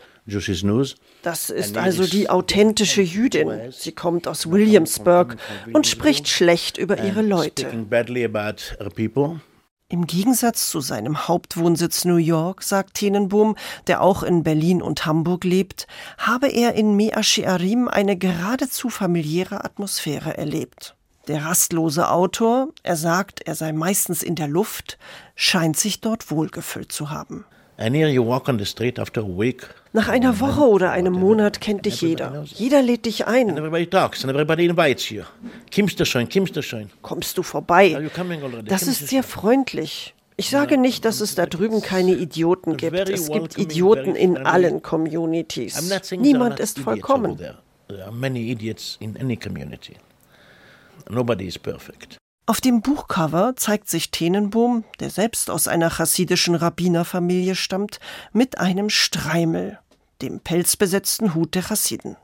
Das 1.24 1.50
ist 1.50 1.78
also 1.78 2.06
die 2.06 2.30
authentische 2.30 3.02
Jüdin. 3.02 3.72
Sie 3.72 3.92
kommt 3.92 4.28
aus 4.28 4.50
Williamsburg 4.50 5.38
und 5.74 5.88
spricht 5.88 6.28
schlecht 6.28 6.78
über 6.78 7.04
ihre 7.04 7.24
Leute. 7.24 7.68
Im 9.92 10.06
Gegensatz 10.06 10.70
zu 10.70 10.82
seinem 10.82 11.28
Hauptwohnsitz 11.28 12.06
New 12.06 12.18
York, 12.18 12.62
sagt 12.62 12.94
Tenenbohm, 12.94 13.56
der 13.88 14.02
auch 14.02 14.22
in 14.22 14.44
Berlin 14.44 14.84
und 14.84 15.08
Hamburg 15.08 15.44
lebt, 15.44 15.88
habe 16.20 16.48
er 16.48 16.76
in 16.76 16.96
Mea 16.96 17.24
Shearim 17.24 17.88
eine 17.88 18.16
geradezu 18.16 18.90
familiäre 18.90 19.66
Atmosphäre 19.66 20.38
erlebt. 20.38 20.96
Der 21.28 21.44
rastlose 21.44 22.08
Autor, 22.08 22.68
er 22.84 22.98
sagt, 22.98 23.42
er 23.48 23.56
sei 23.56 23.72
meistens 23.72 24.22
in 24.22 24.36
der 24.36 24.48
Luft, 24.48 25.00
scheint 25.34 25.76
sich 25.76 26.02
dort 26.02 26.30
wohlgefühlt 26.30 26.92
zu 26.92 27.10
haben. 27.10 27.46
Nach 29.94 30.10
einer 30.10 30.40
Woche 30.42 30.62
oder 30.62 30.92
einem 30.92 31.14
Monat 31.14 31.62
kennt 31.62 31.86
dich 31.86 32.02
jeder. 32.02 32.44
Jeder 32.46 32.82
lädt 32.82 33.06
dich 33.06 33.26
ein. 33.26 33.56
Kommst 37.02 37.38
du 37.38 37.44
vorbei? 37.44 38.10
Das 38.66 38.84
ist 38.84 39.08
sehr 39.08 39.24
freundlich. 39.24 40.14
Ich 40.36 40.50
sage 40.50 40.78
nicht, 40.78 41.06
dass 41.06 41.22
es 41.22 41.36
da 41.36 41.46
drüben 41.46 41.82
keine 41.82 42.14
Idioten 42.14 42.78
gibt. 42.78 43.10
Es 43.10 43.30
gibt 43.30 43.58
Idioten 43.58 44.16
in 44.16 44.38
allen 44.38 44.82
Communities. 44.82 45.90
Niemand 46.12 46.60
ist 46.60 46.80
vollkommen. 46.80 47.38
Nobody 51.10 51.48
is 51.48 51.58
perfect. 51.58 52.18
Auf 52.50 52.62
dem 52.62 52.82
Buchcover 52.82 53.56
zeigt 53.58 53.92
sich 53.92 54.10
Tenenbohm, 54.10 54.84
der 55.00 55.12
selbst 55.12 55.52
aus 55.52 55.68
einer 55.68 55.92
chassidischen 55.92 56.56
Rabbinerfamilie 56.56 57.54
stammt, 57.54 58.00
mit 58.34 58.58
einem 58.58 58.90
Streimel, 58.90 59.78
dem 60.24 60.40
pelzbesetzten 60.40 61.36
Hut 61.36 61.54
der 61.54 61.62
Chassiden. 61.62 62.18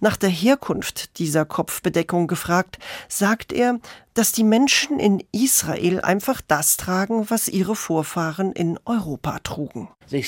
Nach 0.00 0.16
der 0.16 0.28
Herkunft 0.28 1.18
dieser 1.18 1.44
Kopfbedeckung 1.44 2.26
gefragt, 2.26 2.78
sagt 3.08 3.52
er, 3.52 3.80
dass 4.16 4.32
die 4.32 4.44
Menschen 4.44 4.98
in 4.98 5.22
Israel 5.32 6.00
einfach 6.00 6.40
das 6.40 6.76
tragen, 6.78 7.28
was 7.28 7.48
ihre 7.48 7.76
Vorfahren 7.76 8.52
in 8.52 8.78
Europa 8.86 9.38
trugen. 9.40 9.88
Sie 10.06 10.22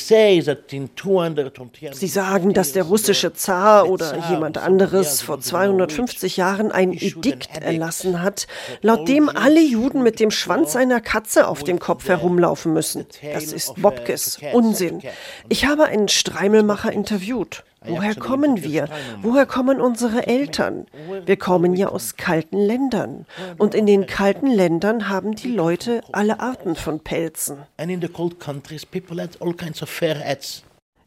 sagen, 2.06 2.52
dass 2.52 2.72
der 2.72 2.82
russische 2.82 3.32
Zar 3.32 3.88
oder 3.88 4.28
jemand 4.30 4.58
anderes 4.58 5.22
vor 5.22 5.40
250 5.40 6.36
Jahren 6.36 6.70
ein 6.70 6.92
Edikt 6.92 7.56
erlassen 7.56 8.20
hat, 8.20 8.46
laut 8.82 9.08
dem 9.08 9.30
alle 9.30 9.62
Juden 9.62 10.02
mit 10.02 10.20
dem 10.20 10.30
Schwanz 10.30 10.76
einer 10.76 11.00
Katze 11.00 11.48
auf 11.48 11.64
dem 11.64 11.78
Kopf 11.78 12.08
herumlaufen 12.08 12.74
müssen. 12.74 13.06
Das 13.32 13.52
ist 13.52 13.80
Bobkes, 13.80 14.38
Unsinn. 14.52 15.00
Ich 15.48 15.64
habe 15.64 15.84
einen 15.84 16.08
Streimelmacher 16.08 16.92
interviewt. 16.92 17.64
Woher 17.84 18.14
kommen 18.14 18.62
wir? 18.62 18.88
Woher 19.22 19.46
kommen 19.46 19.80
unsere 19.80 20.26
Eltern? 20.26 20.86
Wir 21.24 21.36
kommen 21.36 21.74
ja 21.74 21.88
aus 21.88 22.16
kalten 22.16 22.58
Ländern. 22.58 23.26
Und 23.56 23.74
in 23.74 23.86
den 23.86 24.06
kalten 24.06 24.48
Ländern 24.48 25.08
haben 25.08 25.34
die 25.34 25.52
Leute 25.52 26.02
alle 26.12 26.40
Arten 26.40 26.74
von 26.74 27.00
Pelzen. 27.00 27.58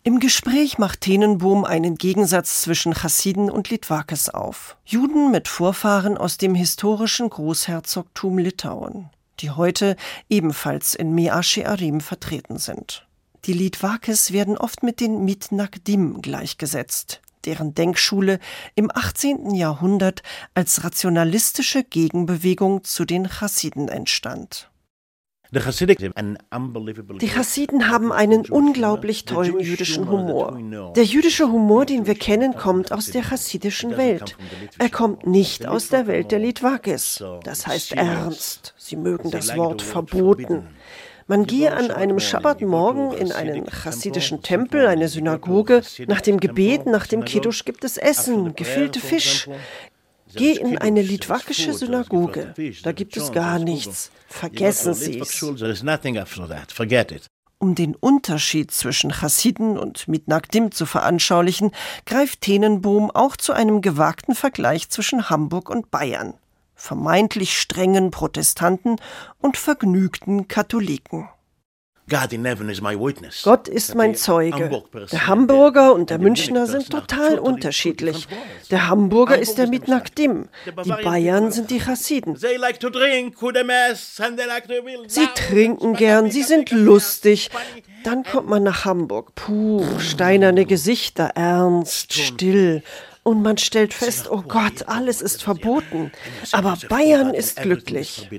Im 0.04 0.20
Gespräch 0.20 0.80
macht 0.80 1.02
Tenenbohm 1.02 1.64
einen 1.64 1.96
Gegensatz 1.96 2.62
zwischen 2.64 2.94
Chassiden 2.96 3.52
und 3.52 3.70
Litwakes 3.70 4.30
auf. 4.30 4.78
Juden 4.84 5.30
mit 5.30 5.48
Vorfahren 5.48 6.18
aus 6.18 6.38
dem 6.38 6.56
historischen 6.56 7.30
Großherzogtum 7.30 8.40
Litauen, 8.40 9.12
die 9.42 9.52
heute 9.52 9.96
ebenfalls 10.28 10.96
in 10.96 11.14
Mea 11.14 11.44
Shearim 11.44 12.02
vertreten 12.02 12.58
sind. 12.58 13.06
Die 13.46 13.54
Litwakes 13.54 14.32
werden 14.34 14.56
oft 14.58 14.84
mit 14.84 15.00
den 15.00 15.26
Mitnagdim 15.26 16.22
gleichgesetzt, 16.22 17.22
deren 17.46 17.74
Denkschule 17.74 18.40
im 18.76 18.92
18. 18.94 19.56
Jahrhundert 19.56 20.22
als 20.54 20.84
rationalistische 20.84 21.84
Gegenbewegung 21.84 22.84
zu 22.84 23.04
den 23.04 23.28
Chassiden 23.28 23.88
entstand. 23.88 24.70
Die 25.54 25.60
Chassiden 27.30 27.90
haben 27.90 28.12
einen 28.14 28.46
unglaublich 28.46 29.26
tollen 29.26 29.60
jüdischen 29.60 30.10
Humor. 30.10 30.94
Der 30.96 31.04
jüdische 31.04 31.52
Humor, 31.52 31.86
den 31.86 32.06
wir 32.06 32.16
kennen, 32.16 32.56
kommt 32.56 32.94
aus 32.94 33.08
der 33.08 33.24
chassidischen 33.24 33.98
Welt. 33.98 34.38
Er 34.78 34.90
kommt 34.90 35.28
nicht 35.28 35.66
aus 35.66 35.90
der 35.90 36.08
Welt 36.08 36.32
der 36.32 36.40
Litwakes. 36.40 37.22
Das 37.44 37.68
heißt 37.68 37.94
ernst. 37.94 38.76
Sie 38.78 38.96
mögen 38.96 39.30
das 39.30 39.58
Wort 39.58 39.82
verboten. 39.82 40.68
Man 41.28 41.46
gehe 41.46 41.74
an 41.74 41.92
einem 41.92 42.20
Schabbatmorgen 42.20 43.14
in 43.14 43.32
einen 43.32 43.66
chassidischen 43.66 44.42
Tempel, 44.42 44.88
eine 44.88 45.08
Synagoge. 45.08 45.82
Nach 46.08 46.22
dem 46.22 46.40
Gebet, 46.40 46.86
nach 46.86 47.08
dem 47.08 47.26
Kiddush 47.26 47.66
gibt 47.66 47.84
es 47.84 47.98
Essen, 47.98 48.56
gefüllte 48.56 49.00
Fisch. 49.00 49.48
Geh 50.34 50.54
in 50.54 50.78
eine 50.78 51.02
litwakische 51.02 51.74
Synagoge. 51.74 52.54
Da 52.84 52.92
gibt 52.92 53.18
es 53.18 53.32
gar 53.32 53.60
nichts. 53.60 54.12
Vergessen 54.28 54.94
Sie 54.94 55.20
es. 55.20 55.44
Um 57.58 57.76
den 57.76 57.96
Unterschied 57.96 58.72
zwischen 58.72 59.12
Chassiden 59.12 59.78
und 59.78 60.08
Mitnagdim 60.08 60.72
zu 60.72 60.88
veranschaulichen, 60.88 61.72
greift 62.08 62.42
Tenenbohm 62.42 63.12
auch 63.12 63.38
zu 63.38 63.54
einem 63.54 63.82
gewagten 63.82 64.34
Vergleich 64.34 64.90
zwischen 64.90 65.30
Hamburg 65.30 65.70
und 65.70 65.92
Bayern 65.92 66.34
vermeintlich 66.82 67.58
strengen 67.60 68.10
Protestanten 68.10 68.96
und 69.40 69.56
vergnügten 69.56 70.48
Katholiken. 70.48 71.30
Gott 73.44 73.68
ist 73.70 73.96
mein 73.96 74.16
Zeuge. 74.16 74.84
Der 75.12 75.28
Hamburger 75.28 75.94
und 75.94 76.10
der 76.10 76.18
Münchner 76.18 76.66
sind 76.66 76.90
total 76.90 77.40
unterschiedlich. 77.40 78.28
Der 78.70 78.90
Hamburger 78.90 79.38
ist 79.38 79.58
der 79.58 79.68
Mitnagdim. 79.68 80.50
Die 80.84 80.92
Bayern 81.04 81.52
sind 81.52 81.70
die 81.70 81.80
Chassiden. 81.80 82.36
Sie 82.36 82.48
trinken 85.36 85.94
gern, 85.94 86.32
sie 86.32 86.44
sind 86.44 86.72
lustig. 86.72 87.50
Dann 88.04 88.24
kommt 88.24 88.50
man 88.50 88.64
nach 88.64 88.84
Hamburg. 88.84 89.36
Puh, 89.36 89.86
steinerne 90.00 90.66
Gesichter, 90.66 91.32
ernst, 91.36 92.12
still. 92.12 92.84
Und 93.24 93.42
man 93.42 93.58
stellt 93.58 93.94
fest, 93.94 94.30
oh 94.30 94.42
Gott, 94.42 94.88
alles 94.88 95.22
ist 95.22 95.44
verboten. 95.44 96.12
Aber 96.52 96.78
Bayern 96.90 97.34
ist 97.34 97.62
glücklich. 97.62 98.30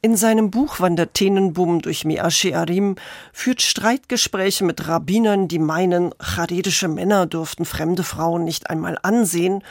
In 0.00 0.16
seinem 0.16 0.52
Buch 0.52 0.78
wandert 0.78 1.14
Tenenbaum 1.14 1.82
durch 1.82 2.04
Mea 2.04 2.30
Shearim, 2.30 2.94
führt 3.32 3.62
Streitgespräche 3.62 4.64
mit 4.64 4.86
Rabbinern, 4.86 5.48
die 5.48 5.58
meinen, 5.58 6.14
charedische 6.20 6.86
Männer 6.86 7.26
dürften 7.26 7.64
fremde 7.64 8.04
Frauen 8.04 8.44
nicht 8.44 8.70
einmal 8.70 8.96
ansehen, 9.02 9.64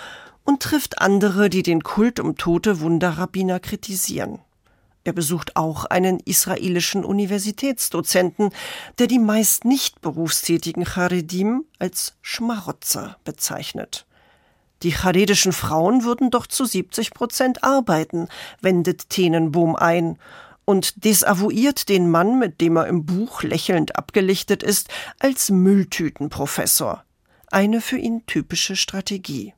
und 0.43 0.61
trifft 0.61 1.01
andere, 1.01 1.49
die 1.49 1.63
den 1.63 1.83
Kult 1.83 2.19
um 2.19 2.35
tote 2.35 2.81
Wunderrabbiner 2.81 3.59
kritisieren. 3.59 4.39
Er 5.07 5.13
besucht 5.13 5.55
auch 5.55 5.85
einen 5.85 6.19
israelischen 6.19 7.05
Universitätsdozenten, 7.05 8.49
der 8.99 9.07
die 9.07 9.19
meist 9.19 9.63
nicht 9.63 10.01
berufstätigen 10.01 10.83
Charedim 10.83 11.63
als 11.79 12.17
Schmarotzer 12.21 13.15
bezeichnet. 13.23 14.05
Die 14.83 14.91
charedischen 14.91 15.53
Frauen 15.53 16.03
würden 16.03 16.29
doch 16.29 16.45
zu 16.45 16.65
70 16.65 17.11
Prozent 17.13 17.63
arbeiten, 17.63 18.27
wendet 18.59 19.09
Tenenbohm 19.09 19.77
ein 19.77 20.19
und 20.65 21.05
desavouiert 21.05 21.87
den 21.87 22.11
Mann, 22.11 22.37
mit 22.37 22.59
dem 22.59 22.75
er 22.75 22.87
im 22.87 23.05
Buch 23.05 23.43
lächelnd 23.43 23.95
abgelichtet 23.95 24.61
ist, 24.61 24.89
als 25.19 25.49
Mülltütenprofessor. 25.49 27.05
Eine 27.49 27.79
für 27.79 27.97
ihn 27.97 28.25
typische 28.25 28.75
Strategie. 28.75 29.53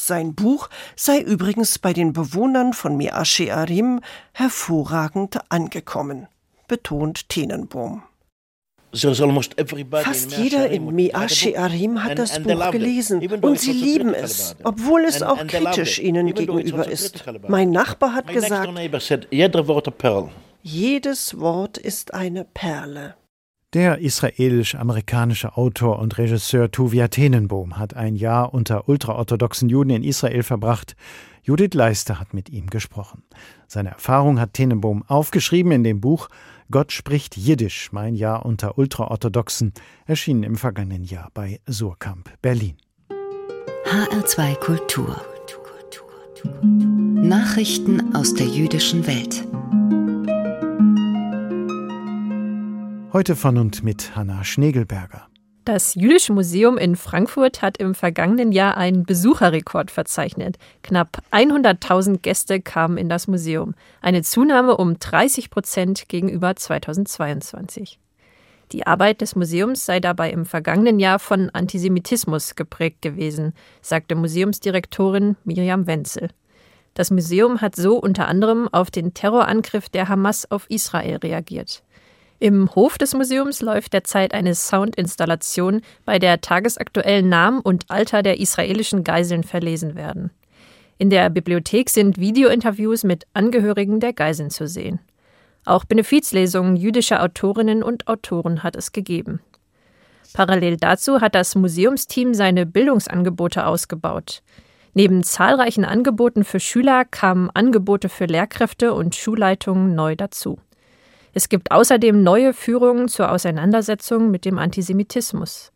Sein 0.00 0.36
Buch 0.36 0.68
sei 0.94 1.18
übrigens 1.18 1.80
bei 1.80 1.92
den 1.92 2.12
Bewohnern 2.12 2.72
von 2.72 2.96
Me'asche 2.96 3.52
Arim 3.52 4.00
hervorragend 4.32 5.40
angekommen, 5.48 6.28
betont 6.68 7.28
Tenenbaum. 7.28 8.04
Fast 8.92 10.38
jeder 10.38 10.70
in 10.70 10.94
Me'asche 10.94 11.58
Arim 11.58 12.04
hat 12.04 12.16
das 12.16 12.40
Buch 12.40 12.70
gelesen. 12.70 13.28
Und 13.42 13.58
sie 13.58 13.72
lieben 13.72 14.14
es, 14.14 14.54
obwohl 14.62 15.04
es 15.04 15.20
auch 15.20 15.44
kritisch 15.48 15.98
ihnen 15.98 16.32
gegenüber 16.32 16.88
ist. 16.88 17.24
Mein 17.48 17.72
Nachbar 17.72 18.14
hat 18.14 18.28
gesagt, 18.28 18.70
jedes 20.62 21.40
Wort 21.40 21.76
ist 21.76 22.14
eine 22.14 22.44
Perle. 22.44 23.16
Der 23.74 23.98
israelisch-amerikanische 23.98 25.58
Autor 25.58 25.98
und 25.98 26.16
Regisseur 26.16 26.70
Tuvia 26.70 27.08
Tenenbohm 27.08 27.76
hat 27.76 27.94
ein 27.94 28.16
Jahr 28.16 28.54
unter 28.54 28.88
ultraorthodoxen 28.88 29.68
Juden 29.68 29.90
in 29.90 30.04
Israel 30.04 30.42
verbracht. 30.42 30.96
Judith 31.42 31.74
Leister 31.74 32.18
hat 32.18 32.32
mit 32.32 32.48
ihm 32.48 32.68
gesprochen. 32.70 33.24
Seine 33.66 33.90
Erfahrung 33.90 34.40
hat 34.40 34.54
Tenenbohm 34.54 35.04
aufgeschrieben 35.06 35.72
in 35.72 35.84
dem 35.84 36.00
Buch 36.00 36.30
Gott 36.70 36.92
spricht 36.92 37.36
Jiddisch, 37.36 37.92
mein 37.92 38.14
Jahr 38.14 38.46
unter 38.46 38.78
Ultraorthodoxen, 38.78 39.74
erschienen 40.06 40.44
im 40.44 40.56
vergangenen 40.56 41.04
Jahr 41.04 41.30
bei 41.34 41.60
Surkamp, 41.66 42.30
Berlin. 42.40 42.76
HR2 43.84 44.54
Kultur. 44.60 45.20
Nachrichten 46.62 48.14
aus 48.14 48.32
der 48.32 48.46
jüdischen 48.46 49.06
Welt. 49.06 49.44
Heute 53.10 53.36
von 53.36 53.56
und 53.56 53.82
mit 53.82 54.14
Hanna 54.16 54.44
Schnegelberger. 54.44 55.28
Das 55.64 55.94
Jüdische 55.94 56.34
Museum 56.34 56.76
in 56.76 56.94
Frankfurt 56.94 57.62
hat 57.62 57.78
im 57.78 57.94
vergangenen 57.94 58.52
Jahr 58.52 58.76
einen 58.76 59.04
Besucherrekord 59.04 59.90
verzeichnet. 59.90 60.58
Knapp 60.82 61.22
100.000 61.30 62.18
Gäste 62.18 62.60
kamen 62.60 62.98
in 62.98 63.08
das 63.08 63.26
Museum, 63.26 63.74
eine 64.02 64.22
Zunahme 64.22 64.76
um 64.76 64.98
30 64.98 65.48
Prozent 65.48 66.10
gegenüber 66.10 66.54
2022. 66.54 67.98
Die 68.72 68.86
Arbeit 68.86 69.22
des 69.22 69.36
Museums 69.36 69.86
sei 69.86 70.00
dabei 70.00 70.30
im 70.30 70.44
vergangenen 70.44 70.98
Jahr 70.98 71.18
von 71.18 71.48
Antisemitismus 71.48 72.56
geprägt 72.56 73.00
gewesen, 73.00 73.54
sagte 73.80 74.16
Museumsdirektorin 74.16 75.36
Miriam 75.44 75.86
Wenzel. 75.86 76.28
Das 76.92 77.10
Museum 77.10 77.62
hat 77.62 77.74
so 77.74 77.96
unter 77.96 78.28
anderem 78.28 78.68
auf 78.70 78.90
den 78.90 79.14
Terrorangriff 79.14 79.88
der 79.88 80.10
Hamas 80.10 80.50
auf 80.50 80.68
Israel 80.68 81.16
reagiert. 81.16 81.82
Im 82.40 82.72
Hof 82.76 82.98
des 82.98 83.14
Museums 83.14 83.62
läuft 83.62 83.92
derzeit 83.92 84.32
eine 84.32 84.54
Soundinstallation, 84.54 85.80
bei 86.04 86.20
der 86.20 86.40
tagesaktuell 86.40 87.22
Namen 87.22 87.60
und 87.60 87.86
Alter 87.88 88.22
der 88.22 88.38
israelischen 88.38 89.02
Geiseln 89.02 89.42
verlesen 89.42 89.96
werden. 89.96 90.30
In 90.98 91.10
der 91.10 91.30
Bibliothek 91.30 91.90
sind 91.90 92.18
Videointerviews 92.18 93.02
mit 93.02 93.26
Angehörigen 93.34 93.98
der 93.98 94.12
Geiseln 94.12 94.50
zu 94.50 94.68
sehen. 94.68 95.00
Auch 95.64 95.84
Benefizlesungen 95.84 96.76
jüdischer 96.76 97.22
Autorinnen 97.22 97.82
und 97.82 98.06
Autoren 98.06 98.62
hat 98.62 98.76
es 98.76 98.92
gegeben. 98.92 99.40
Parallel 100.32 100.76
dazu 100.76 101.20
hat 101.20 101.34
das 101.34 101.56
Museumsteam 101.56 102.34
seine 102.34 102.66
Bildungsangebote 102.66 103.66
ausgebaut. 103.66 104.42
Neben 104.94 105.22
zahlreichen 105.24 105.84
Angeboten 105.84 106.44
für 106.44 106.60
Schüler 106.60 107.04
kamen 107.04 107.50
Angebote 107.50 108.08
für 108.08 108.26
Lehrkräfte 108.26 108.94
und 108.94 109.14
Schulleitungen 109.14 109.94
neu 109.94 110.14
dazu. 110.16 110.58
Es 111.32 111.48
gibt 111.48 111.70
außerdem 111.70 112.22
neue 112.22 112.52
Führungen 112.52 113.08
zur 113.08 113.30
Auseinandersetzung 113.30 114.30
mit 114.30 114.44
dem 114.44 114.58
Antisemitismus. 114.58 115.72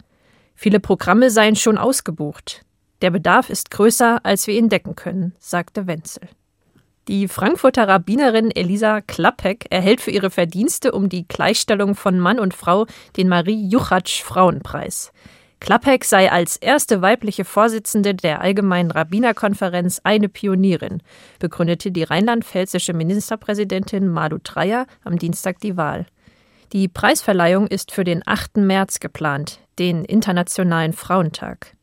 Viele 0.55 0.81
Programme 0.81 1.31
seien 1.31 1.57
schon 1.57 1.79
ausgebucht. 1.79 2.63
Der 3.01 3.11
Bedarf 3.11 3.51
ist 3.51 3.71
größer, 3.71 4.21
als 4.25 4.47
wir 4.47 4.55
ihn 4.55 4.69
decken 4.69 4.95
können, 4.95 5.35
sagte 5.39 5.87
Wenzel. 5.87 6.29
Die 7.09 7.27
Frankfurter 7.27 7.89
Rabbinerin 7.89 8.53
Elisa 8.53 9.01
Klappek 9.01 9.67
erhält 9.71 10.01
für 10.01 10.13
ihre 10.13 10.31
Verdienste 10.31 10.93
um 10.93 11.09
die 11.09 11.27
Gleichstellung 11.27 11.97
von 11.97 12.21
Mann 12.21 12.39
und 12.39 12.55
Frau 12.55 12.87
den 13.17 13.29
Marie 13.29 13.69
Juchatsch 13.69 14.23
Frauenpreis. 14.23 15.13
Klappek 15.63 16.05
sei 16.05 16.29
als 16.29 16.57
erste 16.57 17.03
weibliche 17.03 17.45
Vorsitzende 17.45 18.17
der 18.17 18.41
Allgemeinen 18.41 18.91
Rabbinerkonferenz 18.91 20.01
eine 20.03 20.29
Pionierin, 20.29 21.05
begründete 21.39 21.93
die 21.93 22.03
rheinland-pfälzische 22.03 22.93
Ministerpräsidentin 22.93 24.09
Malu 24.09 24.39
Dreyer 24.43 24.87
am 25.05 25.21
Dienstag 25.21 25.61
die 25.61 25.77
Wahl. 25.77 26.07
Die 26.73 26.89
Preisverleihung 26.89 27.69
ist 27.69 27.93
für 27.93 28.03
den 28.03 28.23
8. 28.27 28.57
März 28.57 28.99
geplant, 28.99 29.61
den 29.79 30.05
Internationalen 30.05 30.95
Frauentag. 30.95 31.77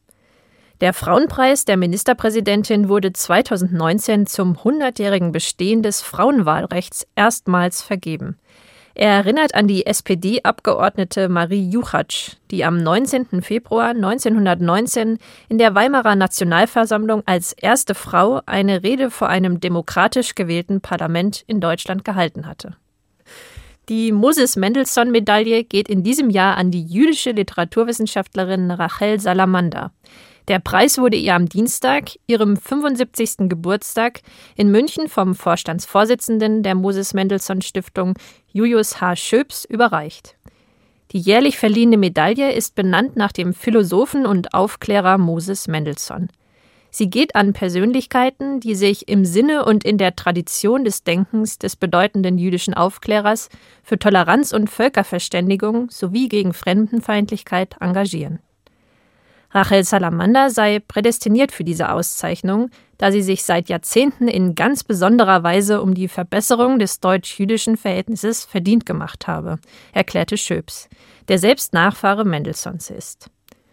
Der 0.81 0.93
Frauenpreis 0.93 1.63
der 1.63 1.77
Ministerpräsidentin 1.77 2.89
wurde 2.89 3.13
2019 3.13 4.27
zum 4.27 4.57
100-jährigen 4.57 5.31
Bestehen 5.31 5.83
des 5.83 6.01
Frauenwahlrechts 6.01 7.07
erstmals 7.15 7.81
vergeben. 7.81 8.37
Er 9.01 9.11
erinnert 9.11 9.55
an 9.55 9.65
die 9.65 9.85
SPD-Abgeordnete 9.85 11.29
Marie 11.29 11.69
Juchatsch, 11.69 12.35
die 12.51 12.65
am 12.65 12.75
19. 12.75 13.41
Februar 13.41 13.91
1919 13.91 15.19
in 15.47 15.57
der 15.57 15.73
Weimarer 15.73 16.15
Nationalversammlung 16.15 17.23
als 17.25 17.53
erste 17.53 17.95
Frau 17.95 18.41
eine 18.45 18.83
Rede 18.83 19.09
vor 19.09 19.29
einem 19.29 19.61
demokratisch 19.61 20.35
gewählten 20.35 20.81
Parlament 20.81 21.45
in 21.47 21.61
Deutschland 21.61 22.03
gehalten 22.03 22.45
hatte. 22.45 22.75
Die 23.87 24.11
Moses 24.11 24.57
Mendelssohn-Medaille 24.57 25.63
geht 25.63 25.87
in 25.87 26.03
diesem 26.03 26.29
Jahr 26.29 26.57
an 26.57 26.69
die 26.69 26.83
jüdische 26.83 27.31
Literaturwissenschaftlerin 27.31 28.69
Rachel 28.69 29.21
Salamander. 29.21 29.93
Der 30.49 30.57
Preis 30.57 30.97
wurde 30.97 31.15
ihr 31.15 31.35
am 31.35 31.47
Dienstag, 31.47 32.09
ihrem 32.25 32.57
75. 32.57 33.49
Geburtstag, 33.49 34.21
in 34.55 34.71
München 34.71 35.07
vom 35.07 35.35
Vorstandsvorsitzenden 35.35 36.63
der 36.63 36.73
Moses 36.73 37.13
Mendelssohn 37.13 37.61
Stiftung 37.61 38.15
Julius 38.51 38.99
H. 38.99 39.15
Schöps 39.15 39.63
überreicht. 39.63 40.37
Die 41.11 41.19
jährlich 41.19 41.59
verliehene 41.59 41.97
Medaille 41.97 42.51
ist 42.51 42.73
benannt 42.73 43.15
nach 43.15 43.31
dem 43.31 43.53
Philosophen 43.53 44.25
und 44.25 44.55
Aufklärer 44.55 45.19
Moses 45.19 45.67
Mendelssohn. 45.67 46.29
Sie 46.89 47.11
geht 47.11 47.35
an 47.35 47.53
Persönlichkeiten, 47.53 48.59
die 48.59 48.73
sich 48.73 49.07
im 49.07 49.25
Sinne 49.25 49.65
und 49.65 49.83
in 49.83 49.99
der 49.99 50.15
Tradition 50.15 50.83
des 50.83 51.03
Denkens 51.03 51.59
des 51.59 51.75
bedeutenden 51.75 52.39
jüdischen 52.39 52.73
Aufklärers 52.73 53.49
für 53.83 53.99
Toleranz 53.99 54.51
und 54.51 54.67
Völkerverständigung 54.67 55.91
sowie 55.91 56.27
gegen 56.27 56.53
Fremdenfeindlichkeit 56.53 57.75
engagieren. 57.79 58.39
Rachel 59.51 59.83
Salamander 59.83 60.49
sei 60.51 60.79
prädestiniert 60.79 61.51
für 61.51 61.63
diese 61.63 61.91
Auszeichnung, 61.91 62.69
da 62.99 63.11
sie 63.11 63.23
sich 63.23 63.43
seit 63.43 63.69
Jahrzehnten 63.69 64.27
in 64.27 64.53
ganz 64.53 64.83
besonderer 64.83 65.41
Weise 65.41 65.81
um 65.81 65.95
die 65.95 66.07
Verbesserung 66.07 66.77
des 66.77 66.99
deutsch-jüdischen 66.99 67.77
Verhältnisses 67.77 68.45
verdient 68.45 68.85
gemacht 68.85 69.27
habe, 69.27 69.57
erklärte 69.93 70.37
Schöps, 70.37 70.87
der 71.29 71.39
selbst 71.39 71.73
Nachfahre 71.73 72.25
Mendelssohns 72.25 72.89
ist. 72.89 73.31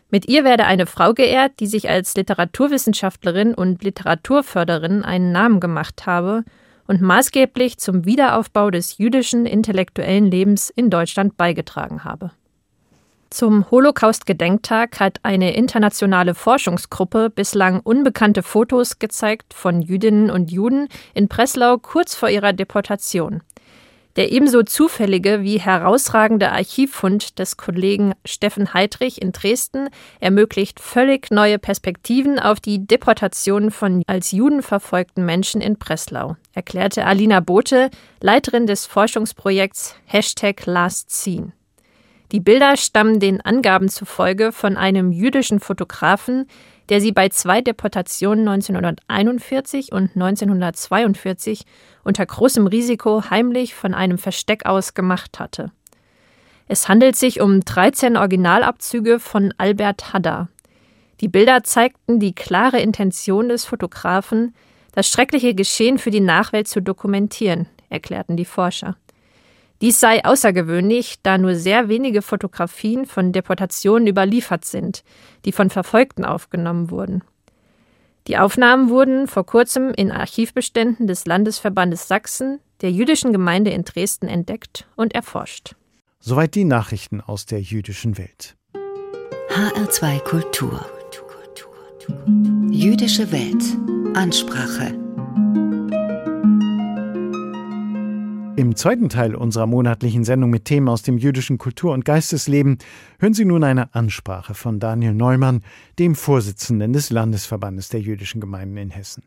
Mit 0.09 0.29
ihr 0.29 0.45
werde 0.45 0.65
eine 0.65 0.87
Frau 0.87 1.12
geehrt, 1.12 1.61
die 1.61 1.67
sich 1.67 1.91
als 1.91 2.15
Literaturwissenschaftlerin 2.15 3.55
und 3.55 3.83
Literaturförderin 3.83 5.03
einen 5.03 5.33
Namen 5.33 5.61
gemacht 5.61 6.07
habe 6.07 6.45
und 6.87 7.03
maßgeblich 7.03 7.79
zum 7.79 8.05
Wiederaufbau 8.05 8.71
des 8.71 8.99
jüdischen 8.99 9.45
intellektuellen 9.45 10.31
Lebens 10.31 10.71
in 10.71 10.89
Deutschland 10.89 11.37
beigetragen 11.37 12.05
habe. 12.05 12.31
Zum 13.31 13.71
Holocaust-Gedenktag 13.71 15.01
hat 15.01 15.19
eine 15.23 15.55
internationale 15.55 16.35
Forschungsgruppe 16.35 17.29
bislang 17.29 17.81
unbekannte 17.81 18.43
Fotos 18.43 18.99
gezeigt 18.99 19.53
von 19.53 19.83
Jüdinnen 19.83 20.31
und 20.31 20.51
Juden 20.51 20.89
in 21.12 21.29
Breslau 21.29 21.79
kurz 21.79 22.15
vor 22.15 22.31
ihrer 22.31 22.53
Deportation. 22.53 23.43
Der 24.17 24.33
ebenso 24.33 24.62
zufällige 24.62 25.43
wie 25.43 25.61
herausragende 25.61 26.51
Archivfund 26.51 27.39
des 27.39 27.59
Kollegen 27.59 28.15
Steffen 28.25 28.73
Heidrich 28.73 29.21
in 29.21 29.33
Dresden 29.33 29.91
ermöglicht 30.21 30.81
völlig 30.81 31.31
neue 31.31 31.59
Perspektiven 31.59 32.39
auf 32.39 32.59
die 32.59 32.87
Deportation 32.87 33.71
von 33.71 34.03
als 34.07 34.33
Juden 34.33 34.62
verfolgten 34.62 35.27
Menschen 35.27 35.61
in 35.61 35.77
Breslau, 35.77 36.37
erklärte 36.55 37.05
Alina 37.05 37.41
Bote, 37.41 37.91
Leiterin 38.21 38.67
des 38.67 38.87
Forschungsprojekts 38.87 39.97
Hashtag 40.07 40.65
Last 40.65 41.11
Scene. 41.11 41.53
Die 42.33 42.41
Bilder 42.41 42.77
stammen 42.77 43.21
den 43.21 43.41
Angaben 43.41 43.89
zufolge 43.89 44.51
von 44.51 44.77
einem 44.77 45.12
jüdischen 45.12 45.61
Fotografen, 45.61 46.49
der 46.89 47.01
sie 47.01 47.12
bei 47.12 47.29
zwei 47.29 47.61
Deportationen 47.61 48.49
1941 48.49 49.93
und 49.93 50.11
1942 50.15 51.65
unter 52.05 52.27
großem 52.27 52.67
Risiko 52.67 53.31
heimlich 53.31 53.75
von 53.75 53.95
einem 53.95 54.19
Versteck 54.19 54.67
aus 54.67 54.95
gemacht 54.95 55.39
hatte. 55.39 55.71
Es 56.69 56.89
handelt 56.89 57.15
sich 57.15 57.41
um 57.41 57.61
13 57.61 58.17
Originalabzüge 58.17 59.21
von 59.21 59.55
Albert 59.57 60.12
Hadda. 60.12 60.49
Die 61.21 61.29
Bilder 61.29 61.62
zeigten 61.62 62.19
die 62.19 62.35
klare 62.35 62.81
Intention 62.81 63.49
des 63.49 63.65
Fotografen, 63.65 64.55
das 64.93 65.09
schreckliche 65.09 65.55
Geschehen 65.55 65.99
für 65.99 66.11
die 66.11 66.21
Nachwelt 66.21 66.69
zu 66.69 66.83
dokumentieren, 66.83 67.69
erklärten 67.89 68.37
die 68.37 68.45
Forscher. 68.45 68.97
Dies 69.83 70.01
sei 70.01 70.25
außergewöhnlich, 70.25 71.17
da 71.23 71.37
nur 71.37 71.55
sehr 71.55 71.89
wenige 71.89 72.23
Fotografien 72.23 73.05
von 73.05 73.33
Deportationen 73.33 74.07
überliefert 74.07 74.65
sind, 74.65 75.05
die 75.45 75.53
von 75.53 75.69
Verfolgten 75.71 76.25
aufgenommen 76.25 76.91
wurden. 76.91 77.23
Die 78.27 78.39
Aufnahmen 78.39 78.89
wurden 78.89 79.29
vor 79.29 79.47
kurzem 79.47 79.93
in 79.95 80.11
Archivbeständen 80.11 81.07
des 81.07 81.27
Landesverbandes 81.27 82.09
Sachsen 82.09 82.61
der 82.81 82.91
jüdischen 82.91 83.33
Gemeinde 83.33 83.71
in 83.71 83.85
Dresden 83.85 84.27
entdeckt 84.29 84.87
und 84.97 85.15
erforscht. 85.15 85.75
Soweit 86.21 86.55
die 86.55 86.65
Nachrichten 86.65 87.21
aus 87.21 87.47
der 87.47 87.61
jüdischen 87.61 88.19
Welt. 88.19 88.57
HR2 89.51 90.19
Kultur. 90.21 90.85
Jüdische 92.71 93.31
Welt. 93.33 93.62
Ansprache. 94.17 95.06
Im 98.57 98.75
zweiten 98.75 99.11
Teil 99.11 99.35
unserer 99.35 99.66
monatlichen 99.66 100.25
Sendung 100.25 100.49
mit 100.49 100.64
Themen 100.64 100.88
aus 100.88 101.03
dem 101.03 101.19
jüdischen 101.19 101.59
Kultur- 101.59 101.92
und 101.92 102.07
Geistesleben 102.07 102.79
hören 103.19 103.35
Sie 103.35 103.45
nun 103.45 103.62
eine 103.62 103.95
Ansprache 103.95 104.55
von 104.55 104.81
Daniel 104.81 105.12
Neumann, 105.12 105.61
dem 105.99 106.14
Vorsitzenden 106.14 106.95
des 106.95 107.11
Landesverbandes 107.11 107.90
der 107.90 108.01
jüdischen 108.01 108.40
Gemeinden 108.40 108.79
in 108.79 108.88
Hessen. 108.88 109.25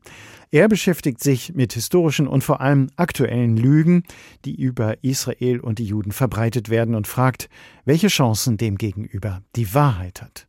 Er 0.49 0.67
beschäftigt 0.67 1.21
sich 1.21 1.53
mit 1.53 1.73
historischen 1.73 2.27
und 2.27 2.43
vor 2.43 2.59
allem 2.59 2.89
aktuellen 2.95 3.55
Lügen, 3.55 4.01
die 4.45 4.55
über 4.59 5.03
Israel 5.03 5.59
und 5.59 5.77
die 5.77 5.85
Juden 5.85 6.11
verbreitet 6.11 6.69
werden 6.69 6.95
und 6.95 7.05
fragt, 7.05 7.49
welche 7.85 8.07
Chancen 8.07 8.57
demgegenüber 8.57 9.43
die 9.55 9.75
Wahrheit 9.75 10.23
hat. 10.23 10.47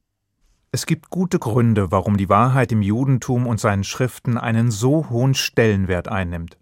Es 0.73 0.87
gibt 0.87 1.11
gute 1.11 1.39
Gründe, 1.39 1.91
warum 1.91 2.17
die 2.17 2.31
Wahrheit 2.31 2.73
im 2.73 2.81
Judentum 2.81 3.47
und 3.47 3.61
seinen 3.61 3.85
Schriften 3.85 4.39
einen 4.39 4.71
so 4.71 5.11
hohen 5.11 5.35
Stellenwert 5.35 6.09
einnimmt 6.09 6.60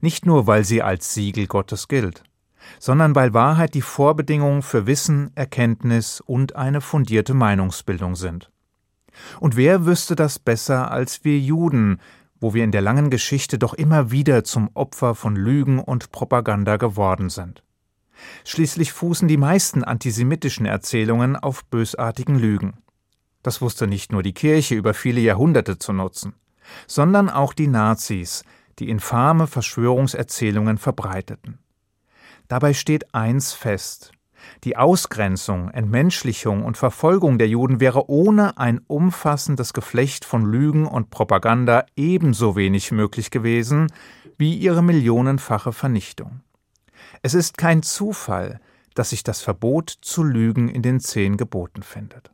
nicht 0.00 0.26
nur 0.26 0.46
weil 0.46 0.64
sie 0.64 0.82
als 0.82 1.14
Siegel 1.14 1.46
Gottes 1.46 1.88
gilt, 1.88 2.22
sondern 2.78 3.14
weil 3.14 3.34
Wahrheit 3.34 3.74
die 3.74 3.82
Vorbedingung 3.82 4.62
für 4.62 4.86
Wissen, 4.86 5.30
Erkenntnis 5.34 6.20
und 6.20 6.56
eine 6.56 6.80
fundierte 6.80 7.34
Meinungsbildung 7.34 8.16
sind. 8.16 8.50
Und 9.40 9.56
wer 9.56 9.86
wüsste 9.86 10.16
das 10.16 10.38
besser 10.38 10.90
als 10.90 11.24
wir 11.24 11.38
Juden, 11.38 12.00
wo 12.40 12.54
wir 12.54 12.64
in 12.64 12.72
der 12.72 12.80
langen 12.80 13.10
Geschichte 13.10 13.58
doch 13.58 13.74
immer 13.74 14.10
wieder 14.10 14.44
zum 14.44 14.70
Opfer 14.74 15.14
von 15.14 15.36
Lügen 15.36 15.78
und 15.78 16.10
Propaganda 16.10 16.78
geworden 16.78 17.28
sind. 17.28 17.62
Schließlich 18.44 18.92
fußen 18.92 19.28
die 19.28 19.36
meisten 19.36 19.84
antisemitischen 19.84 20.66
Erzählungen 20.66 21.36
auf 21.36 21.64
bösartigen 21.66 22.38
Lügen. 22.38 22.78
Das 23.42 23.60
wusste 23.60 23.86
nicht 23.86 24.12
nur 24.12 24.22
die 24.22 24.34
Kirche 24.34 24.74
über 24.74 24.94
viele 24.94 25.20
Jahrhunderte 25.20 25.78
zu 25.78 25.92
nutzen, 25.92 26.34
sondern 26.86 27.30
auch 27.30 27.52
die 27.52 27.66
Nazis, 27.66 28.44
die 28.80 28.88
infame 28.88 29.46
Verschwörungserzählungen 29.46 30.78
verbreiteten. 30.78 31.58
Dabei 32.48 32.74
steht 32.74 33.14
eins 33.14 33.52
fest 33.52 34.12
die 34.64 34.76
Ausgrenzung, 34.76 35.70
Entmenschlichung 35.70 36.64
und 36.64 36.76
Verfolgung 36.76 37.38
der 37.38 37.48
Juden 37.48 37.80
wäre 37.80 38.10
ohne 38.10 38.58
ein 38.58 38.80
umfassendes 38.86 39.72
Geflecht 39.72 40.24
von 40.24 40.44
Lügen 40.44 40.86
und 40.86 41.10
Propaganda 41.10 41.86
ebenso 41.96 42.56
wenig 42.56 42.92
möglich 42.92 43.30
gewesen 43.30 43.86
wie 44.36 44.54
ihre 44.54 44.82
millionenfache 44.82 45.72
Vernichtung. 45.72 46.40
Es 47.22 47.34
ist 47.34 47.58
kein 47.58 47.82
Zufall, 47.82 48.60
dass 48.94 49.10
sich 49.10 49.22
das 49.22 49.40
Verbot 49.40 49.90
zu 50.00 50.22
lügen 50.22 50.68
in 50.68 50.82
den 50.82 51.00
zehn 51.00 51.36
Geboten 51.36 51.82
findet. 51.82 52.30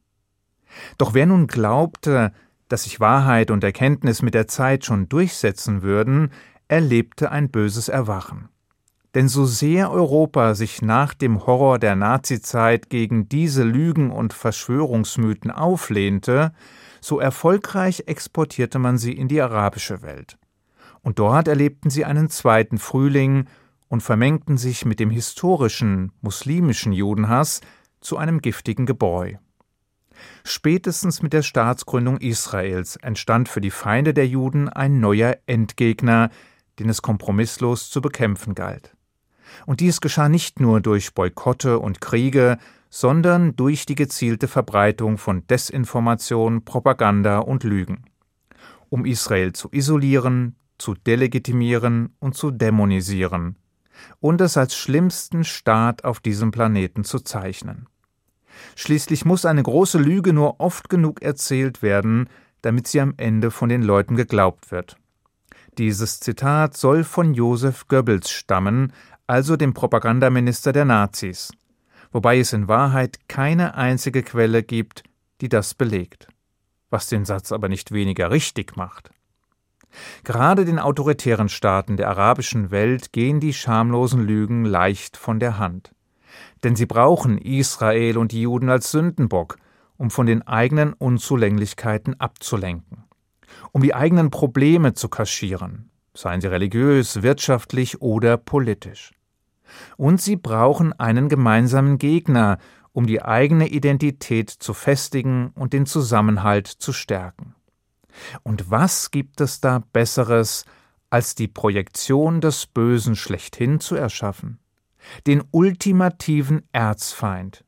Doch 0.98 1.14
wer 1.14 1.26
nun 1.26 1.46
glaubte, 1.46 2.32
dass 2.68 2.84
sich 2.84 3.00
Wahrheit 3.00 3.50
und 3.50 3.64
Erkenntnis 3.64 4.22
mit 4.22 4.34
der 4.34 4.48
Zeit 4.48 4.84
schon 4.84 5.08
durchsetzen 5.08 5.82
würden, 5.82 6.30
erlebte 6.68 7.30
ein 7.30 7.50
böses 7.50 7.88
Erwachen. 7.88 8.48
Denn 9.14 9.28
so 9.28 9.46
sehr 9.46 9.90
Europa 9.90 10.54
sich 10.54 10.82
nach 10.82 11.14
dem 11.14 11.46
Horror 11.46 11.78
der 11.78 11.96
Nazizeit 11.96 12.90
gegen 12.90 13.28
diese 13.28 13.62
Lügen 13.62 14.10
und 14.10 14.34
Verschwörungsmythen 14.34 15.50
auflehnte, 15.50 16.52
so 17.00 17.18
erfolgreich 17.18 18.04
exportierte 18.06 18.78
man 18.78 18.98
sie 18.98 19.12
in 19.12 19.28
die 19.28 19.40
arabische 19.40 20.02
Welt. 20.02 20.36
Und 21.02 21.18
dort 21.18 21.48
erlebten 21.48 21.88
sie 21.88 22.04
einen 22.04 22.28
zweiten 22.28 22.78
Frühling 22.78 23.46
und 23.88 24.02
vermengten 24.02 24.58
sich 24.58 24.84
mit 24.84 25.00
dem 25.00 25.10
historischen 25.10 26.12
muslimischen 26.20 26.92
Judenhass 26.92 27.60
zu 28.00 28.16
einem 28.16 28.42
giftigen 28.42 28.86
Gebräu. 28.86 29.34
Spätestens 30.44 31.22
mit 31.22 31.32
der 31.32 31.42
Staatsgründung 31.42 32.18
Israels 32.18 32.96
entstand 32.96 33.48
für 33.48 33.60
die 33.60 33.70
Feinde 33.70 34.14
der 34.14 34.26
Juden 34.26 34.68
ein 34.68 35.00
neuer 35.00 35.36
Endgegner, 35.46 36.30
den 36.78 36.88
es 36.88 37.02
kompromisslos 37.02 37.90
zu 37.90 38.00
bekämpfen 38.00 38.54
galt. 38.54 38.96
Und 39.64 39.80
dies 39.80 40.00
geschah 40.00 40.28
nicht 40.28 40.60
nur 40.60 40.80
durch 40.80 41.14
Boykotte 41.14 41.78
und 41.78 42.00
Kriege, 42.00 42.58
sondern 42.90 43.56
durch 43.56 43.86
die 43.86 43.94
gezielte 43.94 44.48
Verbreitung 44.48 45.18
von 45.18 45.46
Desinformation, 45.46 46.64
Propaganda 46.64 47.38
und 47.38 47.64
Lügen. 47.64 48.04
Um 48.88 49.04
Israel 49.04 49.52
zu 49.52 49.68
isolieren, 49.72 50.56
zu 50.78 50.94
delegitimieren 50.94 52.14
und 52.18 52.36
zu 52.36 52.50
dämonisieren 52.50 53.56
und 54.20 54.40
es 54.40 54.56
als 54.56 54.76
schlimmsten 54.76 55.44
Staat 55.44 56.04
auf 56.04 56.20
diesem 56.20 56.50
Planeten 56.50 57.04
zu 57.04 57.20
zeichnen. 57.20 57.86
Schließlich 58.74 59.24
muss 59.24 59.44
eine 59.44 59.62
große 59.62 59.98
Lüge 59.98 60.32
nur 60.32 60.60
oft 60.60 60.88
genug 60.88 61.22
erzählt 61.22 61.82
werden, 61.82 62.28
damit 62.62 62.86
sie 62.86 63.00
am 63.00 63.14
Ende 63.16 63.50
von 63.50 63.68
den 63.68 63.82
Leuten 63.82 64.16
geglaubt 64.16 64.70
wird. 64.70 64.96
Dieses 65.78 66.20
Zitat 66.20 66.76
soll 66.76 67.04
von 67.04 67.34
Josef 67.34 67.86
Goebbels 67.88 68.30
stammen, 68.30 68.92
also 69.26 69.56
dem 69.56 69.74
Propagandaminister 69.74 70.72
der 70.72 70.84
Nazis, 70.84 71.52
wobei 72.12 72.38
es 72.38 72.52
in 72.52 72.68
Wahrheit 72.68 73.28
keine 73.28 73.74
einzige 73.74 74.22
Quelle 74.22 74.62
gibt, 74.62 75.02
die 75.40 75.48
das 75.48 75.74
belegt, 75.74 76.28
was 76.90 77.08
den 77.08 77.24
Satz 77.24 77.52
aber 77.52 77.68
nicht 77.68 77.92
weniger 77.92 78.30
richtig 78.30 78.76
macht. 78.76 79.10
Gerade 80.24 80.64
den 80.64 80.78
autoritären 80.78 81.48
Staaten 81.48 81.96
der 81.96 82.08
arabischen 82.08 82.70
Welt 82.70 83.12
gehen 83.12 83.40
die 83.40 83.54
schamlosen 83.54 84.22
Lügen 84.26 84.64
leicht 84.64 85.16
von 85.16 85.40
der 85.40 85.58
Hand 85.58 85.92
denn 86.64 86.76
sie 86.76 86.86
brauchen 86.86 87.38
Israel 87.38 88.18
und 88.18 88.32
die 88.32 88.42
Juden 88.42 88.68
als 88.68 88.90
Sündenbock, 88.90 89.56
um 89.96 90.10
von 90.10 90.26
den 90.26 90.46
eigenen 90.46 90.92
Unzulänglichkeiten 90.92 92.20
abzulenken, 92.20 93.04
um 93.72 93.82
die 93.82 93.94
eigenen 93.94 94.30
Probleme 94.30 94.94
zu 94.94 95.08
kaschieren, 95.08 95.90
seien 96.14 96.40
sie 96.40 96.50
religiös, 96.50 97.22
wirtschaftlich 97.22 98.00
oder 98.02 98.36
politisch. 98.36 99.12
Und 99.96 100.20
sie 100.20 100.36
brauchen 100.36 100.92
einen 100.92 101.28
gemeinsamen 101.28 101.98
Gegner, 101.98 102.58
um 102.92 103.06
die 103.06 103.22
eigene 103.22 103.68
Identität 103.68 104.50
zu 104.50 104.72
festigen 104.72 105.50
und 105.54 105.72
den 105.72 105.86
Zusammenhalt 105.86 106.66
zu 106.66 106.92
stärken. 106.92 107.54
Und 108.42 108.70
was 108.70 109.10
gibt 109.10 109.40
es 109.40 109.60
da 109.60 109.82
Besseres, 109.92 110.64
als 111.10 111.34
die 111.34 111.48
Projektion 111.48 112.40
des 112.40 112.66
Bösen 112.66 113.14
schlechthin 113.14 113.80
zu 113.80 113.96
erschaffen? 113.96 114.58
Den 115.26 115.42
ultimativen 115.50 116.62
Erzfeind, 116.72 117.64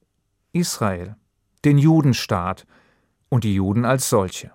Israel, 0.52 1.16
den 1.64 1.78
Judenstaat 1.78 2.66
und 3.28 3.44
die 3.44 3.54
Juden 3.54 3.84
als 3.84 4.08
solche. 4.08 4.52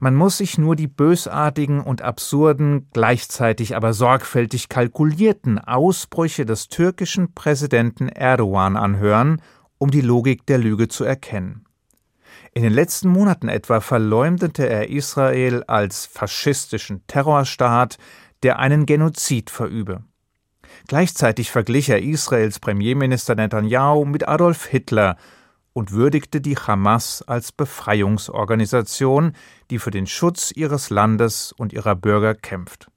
Man 0.00 0.14
muss 0.14 0.38
sich 0.38 0.58
nur 0.58 0.76
die 0.76 0.88
bösartigen 0.88 1.80
und 1.80 2.02
absurden, 2.02 2.88
gleichzeitig 2.92 3.76
aber 3.76 3.92
sorgfältig 3.92 4.68
kalkulierten 4.68 5.58
Ausbrüche 5.58 6.44
des 6.44 6.68
türkischen 6.68 7.32
Präsidenten 7.34 8.08
Erdogan 8.08 8.76
anhören, 8.76 9.40
um 9.78 9.90
die 9.90 10.00
Logik 10.00 10.46
der 10.46 10.58
Lüge 10.58 10.88
zu 10.88 11.04
erkennen. 11.04 11.64
In 12.52 12.62
den 12.62 12.72
letzten 12.72 13.08
Monaten 13.08 13.48
etwa 13.48 13.80
verleumdete 13.80 14.68
er 14.68 14.88
Israel 14.88 15.62
als 15.64 16.06
faschistischen 16.06 17.06
Terrorstaat, 17.06 17.98
der 18.42 18.58
einen 18.58 18.86
Genozid 18.86 19.50
verübe. 19.50 20.02
Gleichzeitig 20.86 21.50
verglich 21.50 21.88
er 21.88 22.02
Israels 22.02 22.58
Premierminister 22.58 23.34
Netanyahu 23.34 24.04
mit 24.04 24.28
Adolf 24.28 24.66
Hitler 24.66 25.16
und 25.72 25.92
würdigte 25.92 26.40
die 26.40 26.56
Hamas 26.56 27.22
als 27.22 27.52
Befreiungsorganisation, 27.52 29.34
die 29.70 29.78
für 29.78 29.90
den 29.90 30.06
Schutz 30.06 30.52
ihres 30.54 30.90
Landes 30.90 31.52
und 31.52 31.72
ihrer 31.72 31.94
Bürger 31.94 32.34
kämpft. 32.34 32.88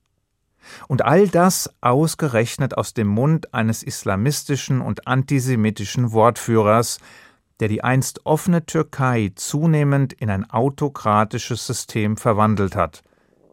Und 0.88 1.04
all 1.04 1.28
das 1.28 1.74
ausgerechnet 1.82 2.78
aus 2.78 2.94
dem 2.94 3.08
Mund 3.08 3.54
eines 3.54 3.84
islamistischen 3.84 4.82
und 4.82 5.08
antisemitischen 5.08 6.12
Wortführers, 6.12 7.00
der 7.60 7.68
die 7.68 7.84
einst 7.84 8.26
offene 8.26 8.66
Türkei 8.66 9.32
zunehmend 9.36 10.14
in 10.14 10.30
ein 10.30 10.50
autokratisches 10.50 11.68
System 11.68 12.18
verwandelt 12.18 12.76
hat, 12.76 13.04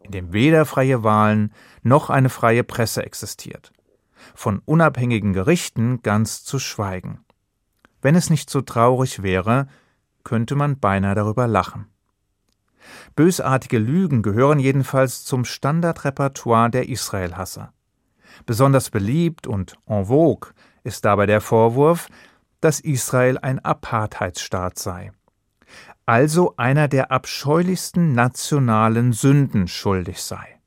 in 0.03 0.11
dem 0.11 0.33
weder 0.33 0.65
freie 0.65 1.03
Wahlen 1.03 1.53
noch 1.83 2.09
eine 2.09 2.29
freie 2.29 2.63
Presse 2.63 3.03
existiert. 3.03 3.71
Von 4.35 4.61
unabhängigen 4.65 5.33
Gerichten 5.33 6.01
ganz 6.01 6.43
zu 6.43 6.59
schweigen. 6.59 7.25
Wenn 8.01 8.15
es 8.15 8.29
nicht 8.29 8.49
so 8.49 8.61
traurig 8.61 9.23
wäre, 9.23 9.67
könnte 10.23 10.55
man 10.55 10.79
beinahe 10.79 11.15
darüber 11.15 11.47
lachen. 11.47 11.87
Bösartige 13.15 13.77
Lügen 13.77 14.21
gehören 14.21 14.59
jedenfalls 14.59 15.25
zum 15.25 15.45
Standardrepertoire 15.45 16.69
der 16.69 16.89
Israelhasser. 16.89 17.73
Besonders 18.45 18.89
beliebt 18.89 19.47
und 19.47 19.75
en 19.85 20.05
vogue 20.05 20.51
ist 20.83 21.05
dabei 21.05 21.25
der 21.25 21.41
Vorwurf, 21.41 22.07
dass 22.61 22.79
Israel 22.79 23.37
ein 23.37 23.59
Apartheidsstaat 23.59 24.77
sei. 24.77 25.11
Also 26.05 26.55
einer 26.57 26.87
der 26.87 27.11
abscheulichsten 27.11 28.13
nationalen 28.13 29.13
Sünden 29.13 29.67
schuldig 29.67 30.21
sei. 30.21 30.58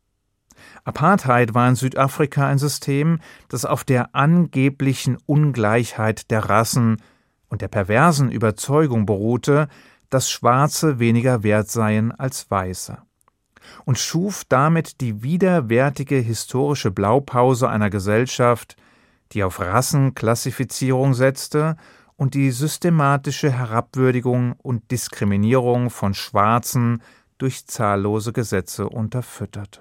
Apartheid 0.84 1.54
war 1.54 1.68
in 1.68 1.76
Südafrika 1.76 2.46
ein 2.46 2.58
System, 2.58 3.20
das 3.48 3.64
auf 3.64 3.84
der 3.84 4.14
angeblichen 4.14 5.18
Ungleichheit 5.26 6.30
der 6.30 6.48
Rassen 6.48 7.00
und 7.48 7.60
der 7.60 7.68
perversen 7.68 8.30
Überzeugung 8.30 9.06
beruhte, 9.06 9.68
dass 10.10 10.30
Schwarze 10.30 10.98
weniger 10.98 11.42
wert 11.42 11.70
seien 11.70 12.12
als 12.12 12.50
Weiße 12.50 12.98
und 13.84 13.98
schuf 13.98 14.44
damit 14.48 15.00
die 15.00 15.22
widerwärtige 15.22 16.16
historische 16.16 16.90
Blaupause 16.90 17.68
einer 17.68 17.90
Gesellschaft, 17.90 18.76
die 19.32 19.44
auf 19.44 19.60
Rassenklassifizierung 19.60 21.14
setzte 21.14 21.76
und 22.16 22.34
die 22.34 22.50
systematische 22.50 23.50
Herabwürdigung 23.50 24.54
und 24.58 24.90
Diskriminierung 24.90 25.90
von 25.90 26.14
Schwarzen 26.14 27.02
durch 27.38 27.66
zahllose 27.66 28.32
Gesetze 28.32 28.88
unterfütterte. 28.88 29.80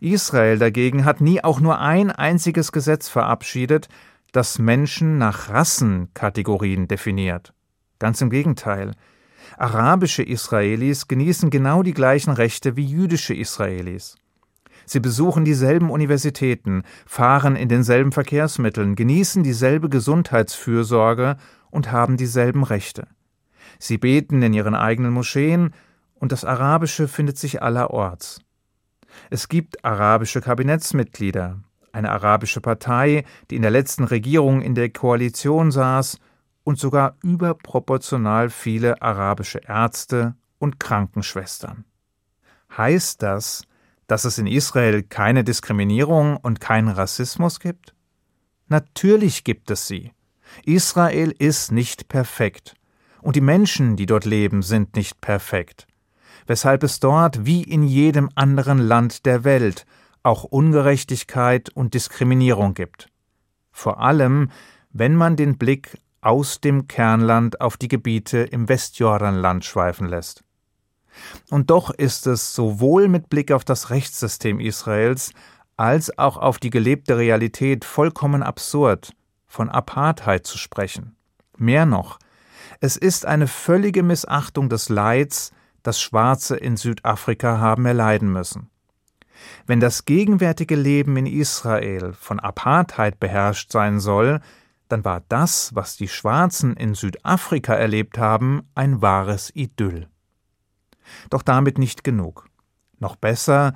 Israel 0.00 0.58
dagegen 0.58 1.04
hat 1.04 1.20
nie 1.20 1.42
auch 1.42 1.60
nur 1.60 1.78
ein 1.78 2.10
einziges 2.10 2.72
Gesetz 2.72 3.08
verabschiedet, 3.08 3.88
das 4.32 4.58
Menschen 4.58 5.18
nach 5.18 5.50
Rassenkategorien 5.50 6.88
definiert. 6.88 7.52
Ganz 7.98 8.20
im 8.20 8.30
Gegenteil. 8.30 8.92
Arabische 9.58 10.22
Israelis 10.22 11.08
genießen 11.08 11.50
genau 11.50 11.82
die 11.82 11.92
gleichen 11.92 12.32
Rechte 12.32 12.76
wie 12.76 12.84
jüdische 12.84 13.34
Israelis. 13.34 14.16
Sie 14.86 15.00
besuchen 15.00 15.44
dieselben 15.44 15.90
Universitäten, 15.90 16.82
fahren 17.06 17.56
in 17.56 17.68
denselben 17.68 18.12
Verkehrsmitteln, 18.12 18.96
genießen 18.96 19.42
dieselbe 19.42 19.88
Gesundheitsfürsorge 19.88 21.36
und 21.70 21.92
haben 21.92 22.16
dieselben 22.16 22.64
Rechte. 22.64 23.06
Sie 23.78 23.98
beten 23.98 24.42
in 24.42 24.52
ihren 24.52 24.74
eigenen 24.74 25.12
Moscheen, 25.12 25.72
und 26.14 26.30
das 26.30 26.44
Arabische 26.44 27.08
findet 27.08 27.36
sich 27.36 27.62
allerorts. 27.62 28.40
Es 29.30 29.48
gibt 29.48 29.84
arabische 29.84 30.40
Kabinettsmitglieder, 30.40 31.60
eine 31.92 32.10
arabische 32.10 32.60
Partei, 32.60 33.24
die 33.50 33.56
in 33.56 33.62
der 33.62 33.70
letzten 33.70 34.04
Regierung 34.04 34.62
in 34.62 34.74
der 34.74 34.90
Koalition 34.90 35.70
saß, 35.70 36.18
und 36.64 36.78
sogar 36.78 37.16
überproportional 37.22 38.48
viele 38.48 39.02
arabische 39.02 39.60
Ärzte 39.66 40.36
und 40.58 40.78
Krankenschwestern. 40.78 41.84
Heißt 42.76 43.22
das, 43.22 43.64
dass 44.06 44.24
es 44.24 44.38
in 44.38 44.46
Israel 44.46 45.02
keine 45.02 45.42
Diskriminierung 45.44 46.36
und 46.36 46.60
keinen 46.60 46.88
Rassismus 46.88 47.60
gibt? 47.60 47.94
Natürlich 48.68 49.44
gibt 49.44 49.70
es 49.70 49.86
sie. 49.86 50.12
Israel 50.64 51.34
ist 51.38 51.72
nicht 51.72 52.08
perfekt. 52.08 52.74
Und 53.20 53.36
die 53.36 53.40
Menschen, 53.40 53.96
die 53.96 54.06
dort 54.06 54.24
leben, 54.24 54.62
sind 54.62 54.96
nicht 54.96 55.20
perfekt. 55.20 55.86
Weshalb 56.46 56.82
es 56.82 57.00
dort, 57.00 57.46
wie 57.46 57.62
in 57.62 57.82
jedem 57.82 58.28
anderen 58.34 58.78
Land 58.78 59.26
der 59.26 59.44
Welt, 59.44 59.86
auch 60.22 60.44
Ungerechtigkeit 60.44 61.70
und 61.70 61.94
Diskriminierung 61.94 62.74
gibt. 62.74 63.08
Vor 63.70 64.00
allem, 64.00 64.50
wenn 64.90 65.16
man 65.16 65.36
den 65.36 65.58
Blick 65.58 65.98
aus 66.20 66.60
dem 66.60 66.86
Kernland 66.86 67.60
auf 67.60 67.76
die 67.76 67.88
Gebiete 67.88 68.38
im 68.38 68.68
Westjordanland 68.68 69.64
schweifen 69.64 70.06
lässt. 70.06 70.44
Und 71.50 71.70
doch 71.70 71.90
ist 71.90 72.26
es 72.26 72.54
sowohl 72.54 73.08
mit 73.08 73.28
Blick 73.28 73.52
auf 73.52 73.64
das 73.64 73.90
Rechtssystem 73.90 74.60
Israels 74.60 75.32
als 75.76 76.16
auch 76.18 76.36
auf 76.36 76.58
die 76.58 76.70
gelebte 76.70 77.18
Realität 77.18 77.84
vollkommen 77.84 78.42
absurd, 78.42 79.12
von 79.46 79.68
Apartheid 79.68 80.46
zu 80.46 80.58
sprechen. 80.58 81.16
Mehr 81.56 81.86
noch, 81.86 82.18
es 82.80 82.96
ist 82.96 83.26
eine 83.26 83.48
völlige 83.48 84.02
Missachtung 84.02 84.68
des 84.68 84.88
Leids, 84.88 85.52
das 85.82 86.00
Schwarze 86.00 86.56
in 86.56 86.76
Südafrika 86.76 87.58
haben 87.58 87.86
erleiden 87.86 88.32
müssen. 88.32 88.70
Wenn 89.66 89.80
das 89.80 90.04
gegenwärtige 90.04 90.76
Leben 90.76 91.16
in 91.16 91.26
Israel 91.26 92.12
von 92.12 92.40
Apartheid 92.40 93.18
beherrscht 93.18 93.72
sein 93.72 94.00
soll, 94.00 94.40
dann 94.88 95.04
war 95.04 95.22
das, 95.28 95.74
was 95.74 95.96
die 95.96 96.08
Schwarzen 96.08 96.76
in 96.76 96.94
Südafrika 96.94 97.74
erlebt 97.74 98.18
haben, 98.18 98.68
ein 98.74 99.00
wahres 99.02 99.50
Idyll. 99.54 100.08
Doch 101.30 101.42
damit 101.42 101.78
nicht 101.78 102.04
genug. 102.04 102.46
Noch 102.98 103.16
besser 103.16 103.74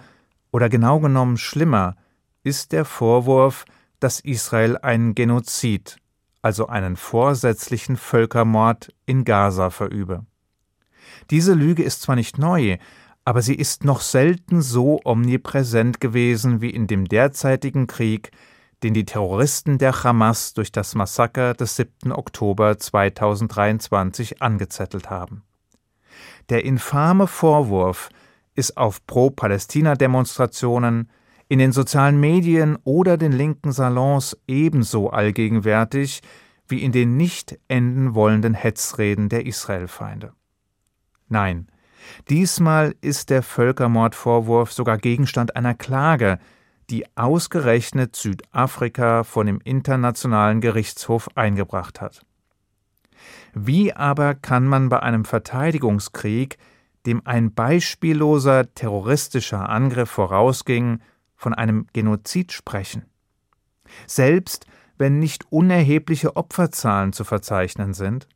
oder 0.52 0.68
genau 0.68 1.00
genommen 1.00 1.36
schlimmer 1.36 1.96
ist 2.42 2.72
der 2.72 2.84
Vorwurf, 2.84 3.64
dass 3.98 4.20
Israel 4.20 4.76
einen 4.78 5.14
Genozid, 5.14 5.96
also 6.42 6.66
einen 6.68 6.96
vorsätzlichen 6.96 7.96
Völkermord 7.96 8.94
in 9.06 9.24
Gaza 9.24 9.70
verübe. 9.70 10.24
Diese 11.30 11.54
Lüge 11.54 11.82
ist 11.82 12.02
zwar 12.02 12.16
nicht 12.16 12.38
neu, 12.38 12.78
aber 13.24 13.42
sie 13.42 13.54
ist 13.54 13.84
noch 13.84 14.00
selten 14.00 14.62
so 14.62 15.00
omnipräsent 15.04 16.00
gewesen 16.00 16.60
wie 16.60 16.70
in 16.70 16.86
dem 16.86 17.06
derzeitigen 17.06 17.86
Krieg, 17.86 18.30
den 18.82 18.94
die 18.94 19.04
Terroristen 19.04 19.78
der 19.78 20.04
Hamas 20.04 20.54
durch 20.54 20.70
das 20.70 20.94
Massaker 20.94 21.54
des 21.54 21.76
7. 21.76 22.12
Oktober 22.12 22.78
2023 22.78 24.42
angezettelt 24.42 25.10
haben. 25.10 25.42
Der 26.50 26.64
infame 26.64 27.26
Vorwurf 27.26 28.10
ist 28.54 28.76
auf 28.76 29.04
Pro-Palästina-Demonstrationen, 29.06 31.10
in 31.48 31.58
den 31.58 31.72
sozialen 31.72 32.18
Medien 32.18 32.76
oder 32.84 33.16
den 33.16 33.32
linken 33.32 33.72
Salons 33.72 34.36
ebenso 34.46 35.10
allgegenwärtig 35.10 36.22
wie 36.68 36.82
in 36.82 36.92
den 36.92 37.16
nicht 37.16 37.58
enden 37.68 38.14
wollenden 38.14 38.54
Hetzreden 38.54 39.28
der 39.28 39.46
Israelfeinde. 39.46 40.32
Nein, 41.28 41.68
diesmal 42.28 42.94
ist 43.00 43.30
der 43.30 43.42
Völkermordvorwurf 43.42 44.72
sogar 44.72 44.98
Gegenstand 44.98 45.56
einer 45.56 45.74
Klage, 45.74 46.38
die 46.90 47.04
ausgerechnet 47.16 48.14
Südafrika 48.14 49.24
vor 49.24 49.44
dem 49.44 49.60
Internationalen 49.64 50.60
Gerichtshof 50.60 51.28
eingebracht 51.36 52.00
hat. 52.00 52.24
Wie 53.54 53.92
aber 53.92 54.34
kann 54.34 54.66
man 54.66 54.88
bei 54.88 55.00
einem 55.00 55.24
Verteidigungskrieg, 55.24 56.58
dem 57.06 57.22
ein 57.24 57.52
beispielloser 57.54 58.72
terroristischer 58.74 59.68
Angriff 59.68 60.10
vorausging, 60.10 61.00
von 61.34 61.54
einem 61.54 61.86
Genozid 61.92 62.52
sprechen? 62.52 63.04
Selbst 64.06 64.66
wenn 64.98 65.18
nicht 65.18 65.50
unerhebliche 65.50 66.36
Opferzahlen 66.36 67.12
zu 67.12 67.24
verzeichnen 67.24 67.94
sind? 67.94 68.28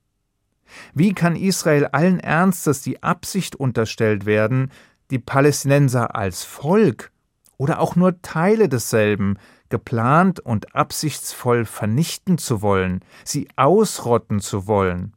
Wie 0.94 1.12
kann 1.12 1.36
Israel 1.36 1.86
allen 1.86 2.20
Ernstes 2.20 2.82
die 2.82 3.02
Absicht 3.02 3.56
unterstellt 3.56 4.26
werden, 4.26 4.70
die 5.10 5.18
Palästinenser 5.18 6.14
als 6.14 6.44
Volk 6.44 7.10
oder 7.56 7.80
auch 7.80 7.96
nur 7.96 8.22
Teile 8.22 8.68
desselben 8.68 9.38
geplant 9.68 10.40
und 10.40 10.74
absichtsvoll 10.74 11.64
vernichten 11.64 12.38
zu 12.38 12.62
wollen, 12.62 13.00
sie 13.24 13.48
ausrotten 13.56 14.40
zu 14.40 14.66
wollen 14.66 15.14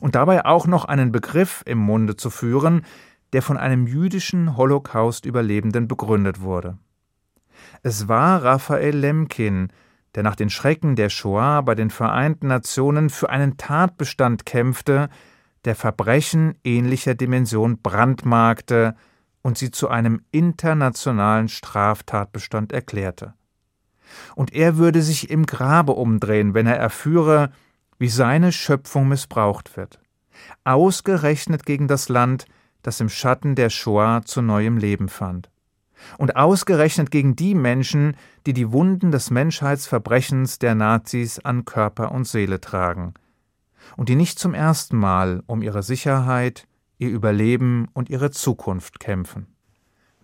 und 0.00 0.14
dabei 0.14 0.44
auch 0.44 0.66
noch 0.66 0.84
einen 0.84 1.12
Begriff 1.12 1.62
im 1.66 1.78
Munde 1.78 2.16
zu 2.16 2.30
führen, 2.30 2.82
der 3.32 3.42
von 3.42 3.56
einem 3.56 3.86
jüdischen 3.86 4.56
Holocaust-Überlebenden 4.56 5.88
begründet 5.88 6.40
wurde. 6.40 6.78
Es 7.82 8.08
war 8.08 8.42
Raphael 8.42 8.96
Lemkin, 8.96 9.68
der 10.14 10.22
nach 10.22 10.36
den 10.36 10.50
Schrecken 10.50 10.96
der 10.96 11.10
Shoah 11.10 11.62
bei 11.62 11.74
den 11.74 11.90
Vereinten 11.90 12.48
Nationen 12.48 13.10
für 13.10 13.30
einen 13.30 13.56
Tatbestand 13.56 14.46
kämpfte, 14.46 15.08
der 15.64 15.74
Verbrechen 15.74 16.54
ähnlicher 16.64 17.14
Dimension 17.14 17.80
brandmarkte 17.82 18.94
und 19.42 19.58
sie 19.58 19.70
zu 19.70 19.88
einem 19.88 20.22
internationalen 20.30 21.48
Straftatbestand 21.48 22.72
erklärte. 22.72 23.34
Und 24.34 24.52
er 24.54 24.78
würde 24.78 25.02
sich 25.02 25.30
im 25.30 25.46
Grabe 25.46 25.92
umdrehen, 25.92 26.54
wenn 26.54 26.66
er 26.66 26.76
erführe, 26.76 27.50
wie 27.98 28.08
seine 28.08 28.52
Schöpfung 28.52 29.08
missbraucht 29.08 29.76
wird. 29.76 30.00
Ausgerechnet 30.64 31.66
gegen 31.66 31.88
das 31.88 32.08
Land, 32.08 32.46
das 32.82 33.00
im 33.00 33.08
Schatten 33.08 33.54
der 33.54 33.70
Shoah 33.70 34.22
zu 34.24 34.40
neuem 34.40 34.78
Leben 34.78 35.08
fand. 35.08 35.50
Und 36.16 36.36
ausgerechnet 36.36 37.10
gegen 37.10 37.36
die 37.36 37.54
Menschen, 37.54 38.16
die 38.46 38.52
die 38.52 38.72
Wunden 38.72 39.10
des 39.10 39.30
Menschheitsverbrechens 39.30 40.58
der 40.58 40.74
Nazis 40.74 41.38
an 41.38 41.64
Körper 41.64 42.12
und 42.12 42.26
Seele 42.26 42.60
tragen. 42.60 43.14
Und 43.96 44.08
die 44.08 44.16
nicht 44.16 44.38
zum 44.38 44.54
ersten 44.54 44.96
Mal 44.96 45.42
um 45.46 45.62
ihre 45.62 45.82
Sicherheit, 45.82 46.66
ihr 46.98 47.08
Überleben 47.08 47.88
und 47.94 48.10
ihre 48.10 48.30
Zukunft 48.30 49.00
kämpfen. 49.00 49.46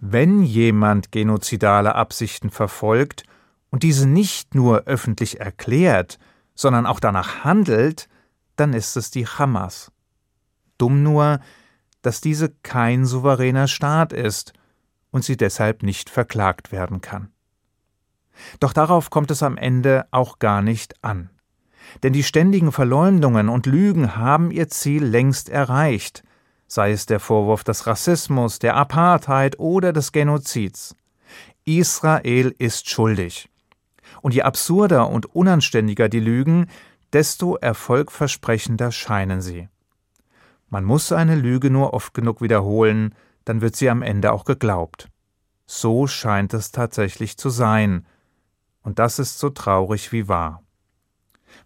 Wenn 0.01 0.43
jemand 0.43 1.13
genozidale 1.13 1.95
Absichten 1.95 2.51
verfolgt 2.51 3.25
und 3.71 3.83
diese 3.83 4.09
nicht 4.09 4.55
nur 4.55 4.85
öffentlich 4.85 5.41
erklärt, 5.41 6.19
sondern 6.55 6.87
auch 6.87 7.01
danach 7.01 7.45
handelt, 7.45 8.09
dann 8.57 8.75
ist 8.75 8.97
es 8.97 9.11
die 9.11 9.27
Hamas. 9.27 9.91
Dumm 10.79 11.03
nur, 11.03 11.41
dass 12.03 12.21
diese 12.21 12.51
kein 12.63 13.07
souveräner 13.07 13.67
Staat 13.67 14.13
ist 14.13 14.53
und 15.15 15.23
sie 15.25 15.37
deshalb 15.37 15.85
nicht 15.85 16.11
verklagt 16.11 16.73
werden 16.73 17.01
kann. 17.01 17.29
Doch 18.59 18.73
darauf 18.73 19.11
kommt 19.11 19.31
es 19.31 19.45
am 19.45 19.57
Ende 19.57 20.07
auch 20.11 20.41
gar 20.41 20.61
nicht 20.61 21.05
an. 21.05 21.31
Denn 22.03 22.13
die 22.13 22.25
ständigen 22.25 22.73
Verleumdungen 22.73 23.49
und 23.49 23.67
Lügen 23.67 24.17
haben 24.17 24.51
ihr 24.51 24.67
Ziel 24.67 25.05
längst 25.05 25.51
erreicht, 25.51 26.25
sei 26.67 26.91
es 26.91 27.07
der 27.07 27.21
Vorwurf 27.21 27.63
des 27.63 27.87
Rassismus, 27.87 28.59
der 28.59 28.75
Apartheid 28.75 29.61
oder 29.61 29.93
des 29.93 30.11
Genozids. 30.11 30.97
Israel 31.65 32.53
ist 32.59 32.91
schuldig. 32.91 33.49
Und 34.21 34.35
je 34.35 34.43
absurder 34.43 35.11
und 35.11 35.27
unanständiger 35.27 36.09
die 36.09 36.19
Lügen, 36.19 36.67
desto 37.13 37.55
erfolgversprechender 37.55 38.91
scheinen 38.91 39.41
sie. 39.41 39.69
Man 40.71 40.83
muss 40.83 41.13
eine 41.13 41.37
Lüge 41.37 41.71
nur 41.71 41.95
oft 41.95 42.15
genug 42.15 42.43
wiederholen, 42.43 43.15
dann 43.45 43.61
wird 43.61 43.77
sie 43.77 43.91
am 43.91 44.03
Ende 44.03 44.33
auch 44.33 44.45
geglaubt. 44.45 45.09
So 45.67 46.07
scheint 46.07 46.55
es 46.55 46.73
tatsächlich 46.73 47.37
zu 47.37 47.51
sein, 47.51 48.07
und 48.83 48.99
das 48.99 49.19
ist 49.19 49.39
so 49.39 49.49
traurig 49.51 50.13
wie 50.13 50.29
wahr. 50.29 50.63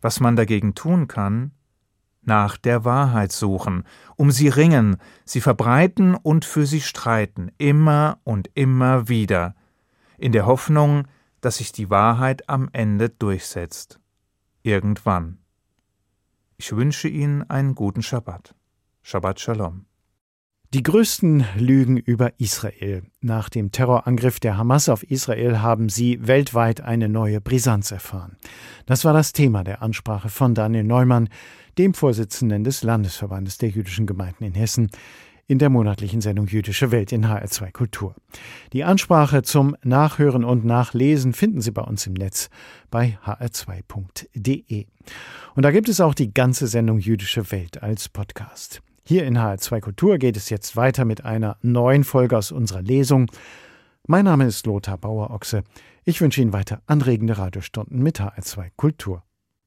Was 0.00 0.20
man 0.20 0.36
dagegen 0.36 0.74
tun 0.74 1.08
kann, 1.08 1.52
nach 2.22 2.56
der 2.56 2.84
Wahrheit 2.84 3.32
suchen, 3.32 3.84
um 4.16 4.30
sie 4.30 4.48
ringen, 4.48 4.98
sie 5.24 5.40
verbreiten 5.40 6.14
und 6.14 6.44
für 6.44 6.66
sie 6.66 6.80
streiten, 6.80 7.50
immer 7.58 8.20
und 8.22 8.50
immer 8.54 9.08
wieder, 9.08 9.56
in 10.16 10.32
der 10.32 10.46
Hoffnung, 10.46 11.08
dass 11.40 11.56
sich 11.56 11.72
die 11.72 11.90
Wahrheit 11.90 12.48
am 12.48 12.68
Ende 12.72 13.08
durchsetzt. 13.08 13.98
Irgendwann. 14.62 15.38
Ich 16.56 16.74
wünsche 16.74 17.08
Ihnen 17.08 17.48
einen 17.48 17.74
guten 17.74 18.02
Schabbat. 18.02 18.54
Shabbat 19.02 19.40
Shalom. 19.40 19.87
Die 20.74 20.82
größten 20.82 21.46
Lügen 21.56 21.96
über 21.96 22.38
Israel. 22.38 23.02
Nach 23.22 23.48
dem 23.48 23.72
Terrorangriff 23.72 24.38
der 24.38 24.58
Hamas 24.58 24.90
auf 24.90 25.02
Israel 25.02 25.62
haben 25.62 25.88
sie 25.88 26.26
weltweit 26.26 26.82
eine 26.82 27.08
neue 27.08 27.40
Brisanz 27.40 27.90
erfahren. 27.90 28.36
Das 28.84 29.06
war 29.06 29.14
das 29.14 29.32
Thema 29.32 29.64
der 29.64 29.80
Ansprache 29.80 30.28
von 30.28 30.54
Daniel 30.54 30.84
Neumann, 30.84 31.30
dem 31.78 31.94
Vorsitzenden 31.94 32.64
des 32.64 32.82
Landesverbandes 32.82 33.56
der 33.56 33.70
jüdischen 33.70 34.06
Gemeinden 34.06 34.44
in 34.44 34.52
Hessen, 34.52 34.90
in 35.46 35.58
der 35.58 35.70
monatlichen 35.70 36.20
Sendung 36.20 36.46
Jüdische 36.48 36.90
Welt 36.90 37.12
in 37.12 37.24
HR2 37.24 37.72
Kultur. 37.72 38.14
Die 38.74 38.84
Ansprache 38.84 39.40
zum 39.42 39.74
Nachhören 39.82 40.44
und 40.44 40.66
Nachlesen 40.66 41.32
finden 41.32 41.62
Sie 41.62 41.70
bei 41.70 41.80
uns 41.80 42.06
im 42.06 42.12
Netz 42.12 42.50
bei 42.90 43.18
hr2.de. 43.24 44.84
Und 45.54 45.62
da 45.62 45.70
gibt 45.70 45.88
es 45.88 46.02
auch 46.02 46.12
die 46.12 46.34
ganze 46.34 46.66
Sendung 46.66 46.98
Jüdische 46.98 47.50
Welt 47.50 47.82
als 47.82 48.10
Podcast. 48.10 48.82
Hier 49.08 49.24
in 49.24 49.38
HR2 49.38 49.80
Kultur 49.80 50.18
geht 50.18 50.36
es 50.36 50.50
jetzt 50.50 50.76
weiter 50.76 51.06
mit 51.06 51.24
einer 51.24 51.56
neuen 51.62 52.04
Folge 52.04 52.36
aus 52.36 52.52
unserer 52.52 52.82
Lesung. 52.82 53.30
Mein 54.06 54.26
Name 54.26 54.44
ist 54.44 54.66
Lothar 54.66 54.98
Bauer-Ochse. 54.98 55.64
Ich 56.04 56.20
wünsche 56.20 56.42
Ihnen 56.42 56.52
weiter 56.52 56.82
anregende 56.84 57.38
Radiostunden 57.38 58.02
mit 58.02 58.20
HR2 58.20 58.68
Kultur. 58.76 59.22